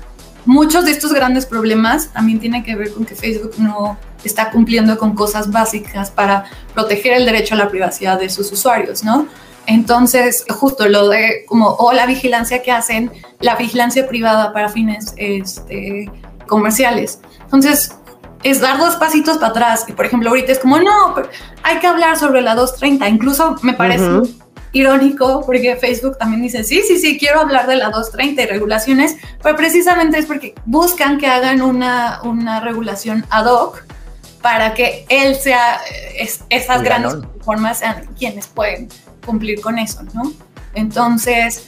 [0.48, 4.96] muchos de estos grandes problemas también tienen que ver con que Facebook no está cumpliendo
[4.96, 9.28] con cosas básicas para proteger el derecho a la privacidad de sus usuarios, ¿no?
[9.66, 15.12] Entonces, justo lo de como, o la vigilancia que hacen, la vigilancia privada para fines
[15.18, 16.10] este,
[16.46, 17.20] comerciales.
[17.42, 17.94] Entonces,
[18.42, 19.84] es dar dos pasitos para atrás.
[19.86, 21.14] Y por ejemplo, ahorita es como, no,
[21.62, 23.06] hay que hablar sobre la 230.
[23.06, 24.06] Incluso me parece
[24.72, 29.16] irónico porque Facebook también dice, sí, sí, sí, quiero hablar de la 230 y regulaciones,
[29.42, 33.84] pero precisamente es porque buscan que hagan una, una regulación ad hoc
[34.42, 35.80] para que él sea,
[36.48, 38.88] esas grandes formas sean quienes pueden
[39.24, 40.32] cumplir con eso, ¿no?
[40.74, 41.66] Entonces,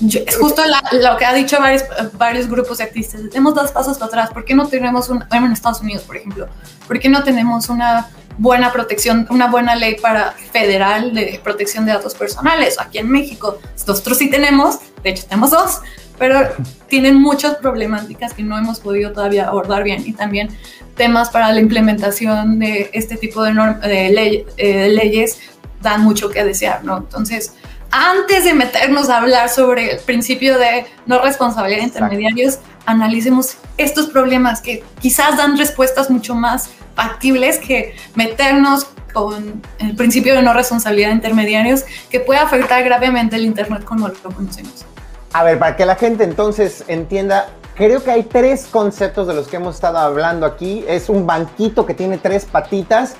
[0.00, 0.62] es justo
[0.92, 1.84] lo que ha dicho varios,
[2.14, 5.52] varios grupos de activistas, tenemos dos pasos para atrás, ¿por qué no tenemos un, en
[5.52, 6.48] Estados Unidos, por ejemplo,
[6.86, 8.08] por qué no tenemos una
[8.38, 12.78] buena protección, una buena ley para federal de protección de datos personales?
[12.80, 15.80] Aquí en México, nosotros sí tenemos, de hecho tenemos dos,
[16.18, 16.40] pero
[16.88, 20.50] tienen muchas problemáticas que no hemos podido todavía abordar bien y también
[20.96, 25.38] temas para la implementación de este tipo de, de eh, leyes
[25.80, 26.98] dan mucho que desear, ¿no?
[26.98, 27.54] Entonces,
[27.90, 34.06] antes de meternos a hablar sobre el principio de no responsabilidad de intermediarios, analicemos estos
[34.06, 40.54] problemas que quizás dan respuestas mucho más factibles que meternos con el principio de no
[40.54, 44.84] responsabilidad de intermediarios que puede afectar gravemente el Internet como lo conocemos.
[45.32, 49.48] A ver, para que la gente entonces entienda, creo que hay tres conceptos de los
[49.48, 50.84] que hemos estado hablando aquí.
[50.86, 53.14] Es un banquito que tiene tres patitas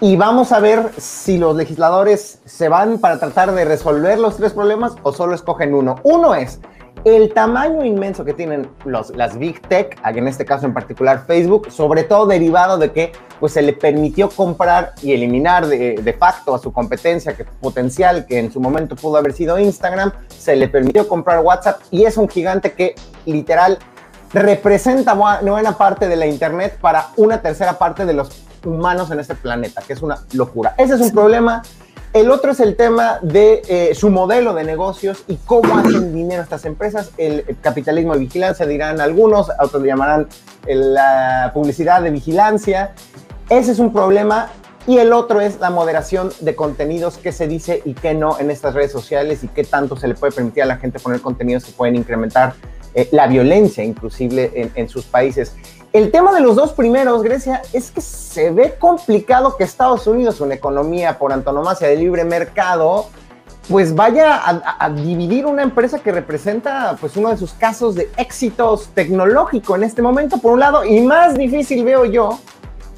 [0.00, 4.54] y vamos a ver si los legisladores se van para tratar de resolver los tres
[4.54, 5.96] problemas o solo escogen uno.
[6.02, 6.60] Uno es
[7.04, 11.70] el tamaño inmenso que tienen los, las Big Tech, en este caso en particular Facebook,
[11.70, 16.54] sobre todo derivado de que pues, se le permitió comprar y eliminar de, de, facto
[16.54, 20.68] a su competencia que, potencial, que en su momento pudo haber sido Instagram, se le
[20.68, 22.94] permitió comprar WhatsApp y es un gigante que
[23.24, 23.78] literal
[24.32, 29.34] representa buena parte de la Internet para una tercera parte de los humanos en este
[29.34, 30.74] planeta, que es una locura.
[30.78, 31.62] Ese es un problema.
[32.12, 36.42] El otro es el tema de eh, su modelo de negocios y cómo hacen dinero
[36.42, 37.12] estas empresas.
[37.16, 40.26] El, capitalismo de vigilancia, dirán algunos, otros llamarán
[40.66, 42.94] la publicidad de vigilancia.
[43.48, 44.50] Ese es un problema.
[44.88, 48.50] Y el otro es la moderación de contenidos, qué se dice y qué no en
[48.50, 51.66] estas redes sociales y qué tanto se le puede permitir a la gente poner contenidos
[51.66, 52.54] que pueden incrementar
[52.94, 55.54] eh, la violencia inclusive en, en sus países.
[55.92, 60.40] El tema de los dos primeros, Grecia, es que se ve complicado que Estados Unidos,
[60.40, 63.08] una economía por antonomasia de libre mercado,
[63.68, 68.90] pues vaya a, dividir una empresa que representa pues uno de sus casos de éxitos
[68.94, 72.38] tecnológico en este momento, por un lado, y más difícil veo yo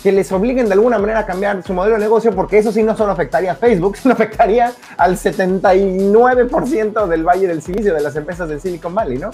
[0.02, 2.82] que les obliguen de alguna manera a cambiar su modelo de negocio, porque eso sí
[2.82, 8.16] no solo afectaría a Facebook, sino afectaría al 79% del Valle del Silicio, de las
[8.16, 9.30] empresas del Silicon Valley, ¿no?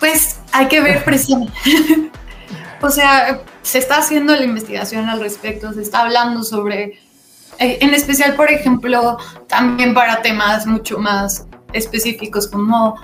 [0.00, 1.48] Pues hay que ver presión.
[2.84, 7.00] O sea, se está haciendo la investigación al respecto, se está hablando sobre,
[7.58, 9.16] eh, en especial, por ejemplo,
[9.48, 12.96] también para temas mucho más específicos como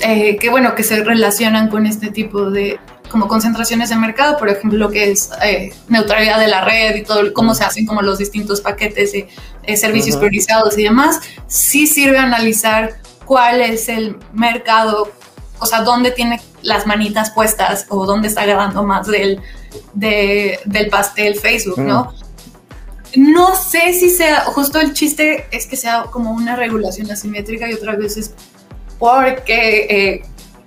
[0.00, 2.80] eh, que, bueno, que se relacionan con este tipo de
[3.10, 7.02] como concentraciones de mercado, por ejemplo, lo que es eh, neutralidad de la red y
[7.02, 12.16] todo, cómo se hacen como los distintos paquetes de servicios priorizados y demás, sí sirve
[12.16, 15.12] analizar cuál es el mercado
[15.58, 19.40] o sea, dónde tiene las manitas puestas o dónde está agarrando más del,
[19.94, 22.12] del pastel Facebook, ¿no?
[23.14, 27.74] No sé si sea, justo el chiste es que sea como una regulación asimétrica y
[27.74, 28.34] otras veces
[28.98, 30.22] porque eh,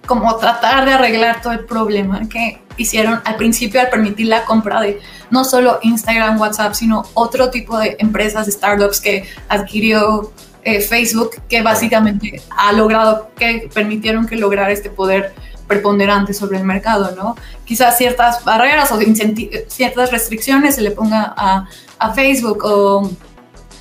[0.08, 4.82] como tratar de arreglar todo el problema que hicieron al principio al permitir la compra
[4.82, 10.32] de no solo Instagram, WhatsApp, sino otro tipo de empresas, startups que adquirió
[10.64, 15.34] eh, Facebook que básicamente ha logrado, que permitieron que lograra este poder
[15.68, 17.36] preponderante sobre el mercado, ¿no?
[17.64, 19.00] Quizás ciertas barreras o
[19.68, 21.68] ciertas restricciones se le ponga a,
[22.00, 23.10] a, Facebook o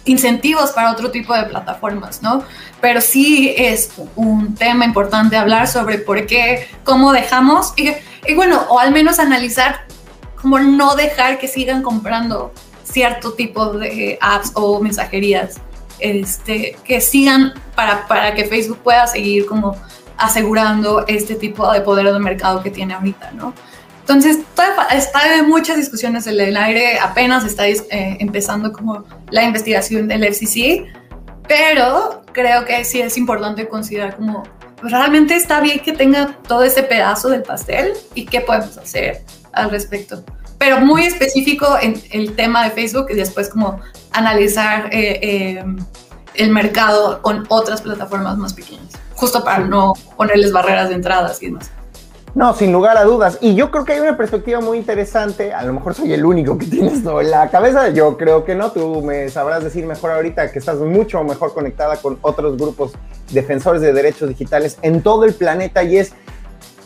[0.05, 2.45] incentivos para otro tipo de plataformas, ¿no?
[2.81, 7.93] Pero sí es un tema importante hablar sobre por qué, cómo dejamos, y,
[8.27, 9.87] y bueno, o al menos analizar
[10.41, 12.53] cómo no dejar que sigan comprando
[12.85, 15.61] cierto tipo de apps o mensajerías
[15.99, 19.77] este, que sigan para, para que Facebook pueda seguir como
[20.17, 23.55] asegurando este tipo de poder de mercado que tiene ahorita, ¿no?
[24.01, 24.39] Entonces,
[24.91, 30.25] está en muchas discusiones en el aire, apenas está eh, empezando como la investigación del
[30.25, 30.87] FCC,
[31.47, 34.45] pero creo que sí es importante considerar como
[34.83, 39.23] realmente está bien que tenga todo ese pedazo del pastel y qué podemos hacer
[39.53, 40.25] al respecto.
[40.59, 43.81] Pero muy específico en el tema de Facebook y después como
[44.13, 45.65] analizar eh, eh,
[46.35, 51.47] el mercado con otras plataformas más pequeñas, justo para no ponerles barreras de entradas y
[51.47, 51.71] demás.
[52.35, 53.39] No, sin lugar a dudas.
[53.41, 55.53] Y yo creo que hay una perspectiva muy interesante.
[55.53, 57.89] A lo mejor soy el único que tiene esto en la cabeza.
[57.89, 58.71] Yo creo que no.
[58.71, 62.93] Tú me sabrás decir mejor ahorita que estás mucho mejor conectada con otros grupos
[63.31, 65.83] defensores de derechos digitales en todo el planeta.
[65.83, 66.13] Y es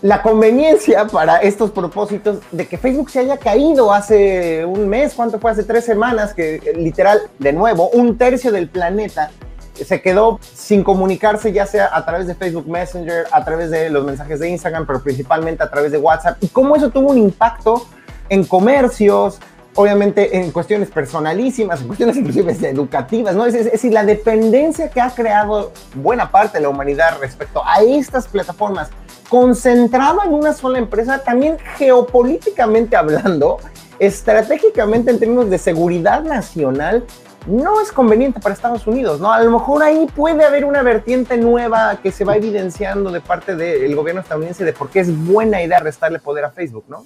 [0.03, 5.39] la conveniencia para estos propósitos de que Facebook se haya caído hace un mes, ¿cuánto
[5.39, 5.53] fue?
[5.53, 9.31] Hace tres semanas, que literal, de nuevo, un tercio del planeta
[9.75, 14.05] se quedó sin comunicarse, ya sea a través de Facebook Messenger, a través de los
[14.05, 17.87] mensajes de Instagram, pero principalmente a través de WhatsApp, y cómo eso tuvo un impacto
[18.29, 19.39] en comercios,
[19.75, 23.47] obviamente en cuestiones personalísimas, en cuestiones inclusive educativas, ¿no?
[23.47, 28.29] Es, decir, la dependencia que ha creado buena parte de la humanidad respecto a estas
[28.29, 28.91] plataformas,
[29.29, 33.59] concentrada en una sola empresa, también geopolíticamente hablando,
[33.99, 37.05] estratégicamente en términos de seguridad nacional,
[37.47, 39.33] no es conveniente para Estados Unidos, ¿no?
[39.33, 43.57] A lo mejor ahí puede haber una vertiente nueva que se va evidenciando de parte
[43.57, 47.05] del gobierno estadounidense de por qué es buena idea restarle poder a Facebook, ¿no?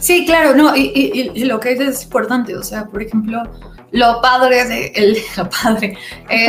[0.00, 3.42] Sí, claro, no, y, lo que es importante, o sea, por ejemplo,
[3.90, 5.96] lo padre de, el, lo padre,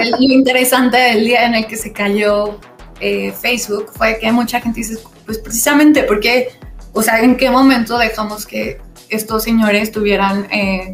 [0.10, 2.60] lo interesante del día en el que se cayó
[3.00, 6.50] eh, Facebook fue que mucha gente dice, pues precisamente porque,
[6.94, 8.80] o sea, ¿en qué momento dejamos que
[9.10, 10.48] estos señores tuvieran...
[10.52, 10.94] Eh,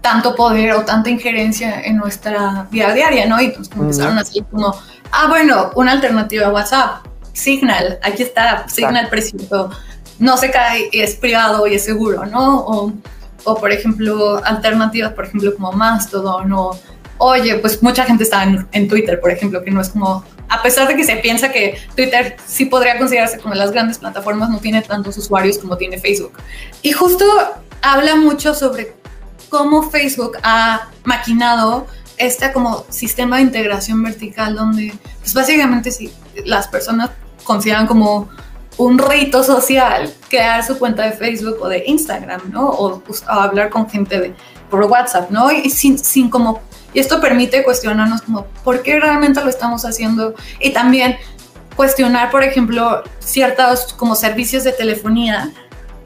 [0.00, 3.40] tanto poder o tanta injerencia en nuestra vida diaria, ¿no?
[3.42, 4.74] Y entonces empezaron así como,
[5.10, 9.38] ah, bueno, una alternativa a WhatsApp, Signal, aquí está, Signal precio,
[10.18, 12.60] no se cae, es privado y es seguro, ¿no?
[12.60, 12.92] O,
[13.44, 16.78] o por ejemplo, alternativas, por ejemplo, como Mastodon o,
[17.18, 20.62] oye, pues mucha gente está en, en, Twitter, por ejemplo, que no es como, a
[20.62, 24.58] pesar de que se piensa que Twitter sí podría considerarse como las grandes plataformas, no
[24.58, 26.32] tiene tantos usuarios como tiene Facebook.
[26.82, 27.24] Y justo
[27.82, 28.94] habla mucho sobre
[29.48, 31.86] cómo Facebook ha maquinado
[32.18, 36.12] este como sistema de integración vertical donde pues básicamente si
[36.44, 37.10] las personas
[37.44, 38.28] consideran como
[38.78, 42.68] un rito social crear su cuenta de Facebook o de Instagram, ¿no?
[42.68, 44.34] O, pues, hablar con gente
[44.70, 45.50] por WhatsApp, ¿no?
[45.50, 46.60] Y sin, sin como,
[46.94, 50.34] y esto permite cuestionarnos como, ¿por qué realmente lo estamos haciendo?
[50.60, 51.16] Y también
[51.76, 55.52] cuestionar, por ejemplo, ciertos como servicios de telefonía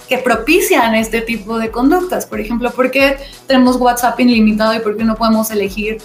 [0.08, 2.26] que propician este tipo de conductas.
[2.26, 5.98] Por ejemplo, ¿por qué tenemos WhatsApp ilimitado y por qué no podemos elegir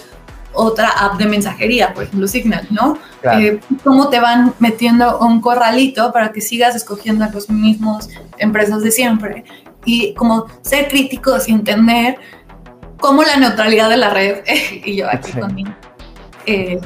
[0.52, 2.98] otra app de mensajería, por ejemplo Signal, ¿no?
[3.32, 8.82] Eh, ¿Cómo te van metiendo un corralito para que sigas escogiendo a los mismos empresas
[8.82, 9.44] de siempre?
[9.84, 12.16] Y como ser críticos y entender
[12.98, 14.38] cómo la neutralidad de la red,
[14.84, 15.64] y yo aquí con mi
[16.46, 16.80] eh,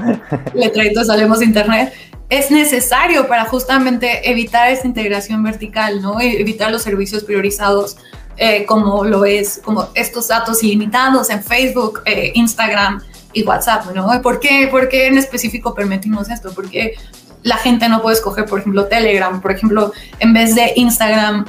[0.55, 1.93] letrerito Salemos Internet,
[2.29, 6.19] es necesario para justamente evitar esa integración vertical, ¿no?
[6.19, 7.99] Evitar los servicios priorizados
[8.39, 13.03] eh, como lo es, como estos datos ilimitados en Facebook, eh, Instagram
[13.33, 14.23] y WhatsApp, ¿no?
[14.23, 16.53] ¿Por qué, ¿Por qué en específico permitimos esto?
[16.55, 16.95] Porque
[17.43, 21.45] la gente no puede escoger, por ejemplo, Telegram, por ejemplo, en vez de Instagram,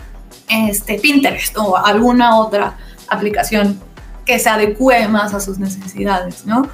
[0.50, 2.78] este, Pinterest o alguna otra
[3.08, 3.80] aplicación
[4.26, 6.68] que se adecue más a sus necesidades, ¿no?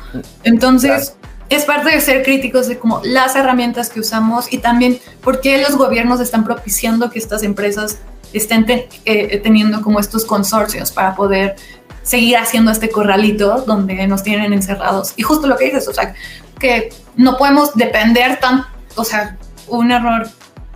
[0.44, 1.16] Entonces,
[1.50, 5.62] es parte de ser críticos de como las herramientas que usamos y también por qué
[5.62, 7.98] los gobiernos están propiciando que estas empresas
[8.34, 11.56] estén eh, teniendo como estos consorcios para poder
[12.04, 15.14] seguir haciendo este corralito donde nos tienen encerrados.
[15.16, 16.14] Y justo lo que dices, o sea,
[16.60, 19.38] que no podemos depender tan, o sea,
[19.68, 20.28] un error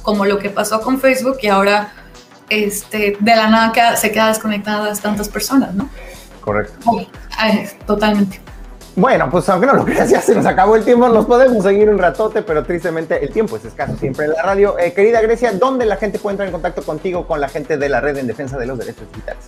[0.01, 1.93] como lo que pasó con Facebook y ahora
[2.49, 5.89] este, de la nada se queda desconectadas tantas personas, ¿no?
[6.41, 6.77] Correcto.
[7.85, 8.41] totalmente.
[8.95, 11.89] Bueno, pues aunque no lo creas, ya se nos acabó el tiempo, nos podemos seguir
[11.89, 14.77] un ratote, pero tristemente el tiempo es escaso siempre en la radio.
[14.77, 17.89] Eh, querida Grecia, ¿dónde la gente puede entrar en contacto contigo, con la gente de
[17.89, 19.43] la red en defensa de los derechos digitales?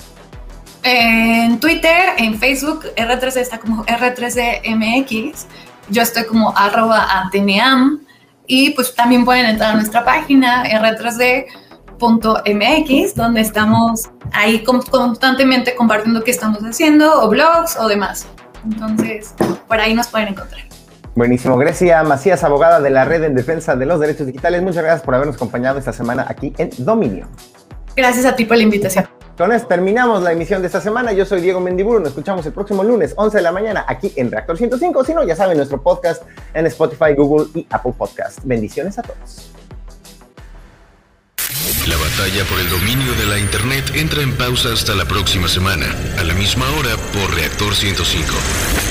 [0.88, 5.48] En Twitter, en Facebook, R3D está como R3DMX,
[5.90, 8.02] yo estoy como arroba ateneam,
[8.46, 16.30] y pues también pueden entrar a nuestra página r3d.mx, donde estamos ahí constantemente compartiendo qué
[16.30, 18.28] estamos haciendo, o blogs o demás.
[18.64, 19.34] Entonces,
[19.68, 20.62] por ahí nos pueden encontrar.
[21.16, 21.58] Buenísimo.
[21.58, 24.62] Grecia Macías, abogada de la Red en Defensa de los Derechos Digitales.
[24.62, 27.28] Muchas gracias por habernos acompañado esta semana aquí en Dominio.
[27.96, 29.08] Gracias a ti por la invitación.
[29.38, 31.12] Con esto terminamos la emisión de esta semana.
[31.12, 32.00] Yo soy Diego Mendiburu.
[32.00, 35.04] Nos escuchamos el próximo lunes, 11 de la mañana, aquí en Reactor 105.
[35.04, 36.24] Si no, ya saben, nuestro podcast
[36.54, 38.40] en Spotify, Google y Apple Podcast.
[38.44, 39.52] Bendiciones a todos.
[41.88, 45.86] La batalla por el dominio de la Internet entra en pausa hasta la próxima semana,
[46.18, 48.85] a la misma hora por Reactor 105.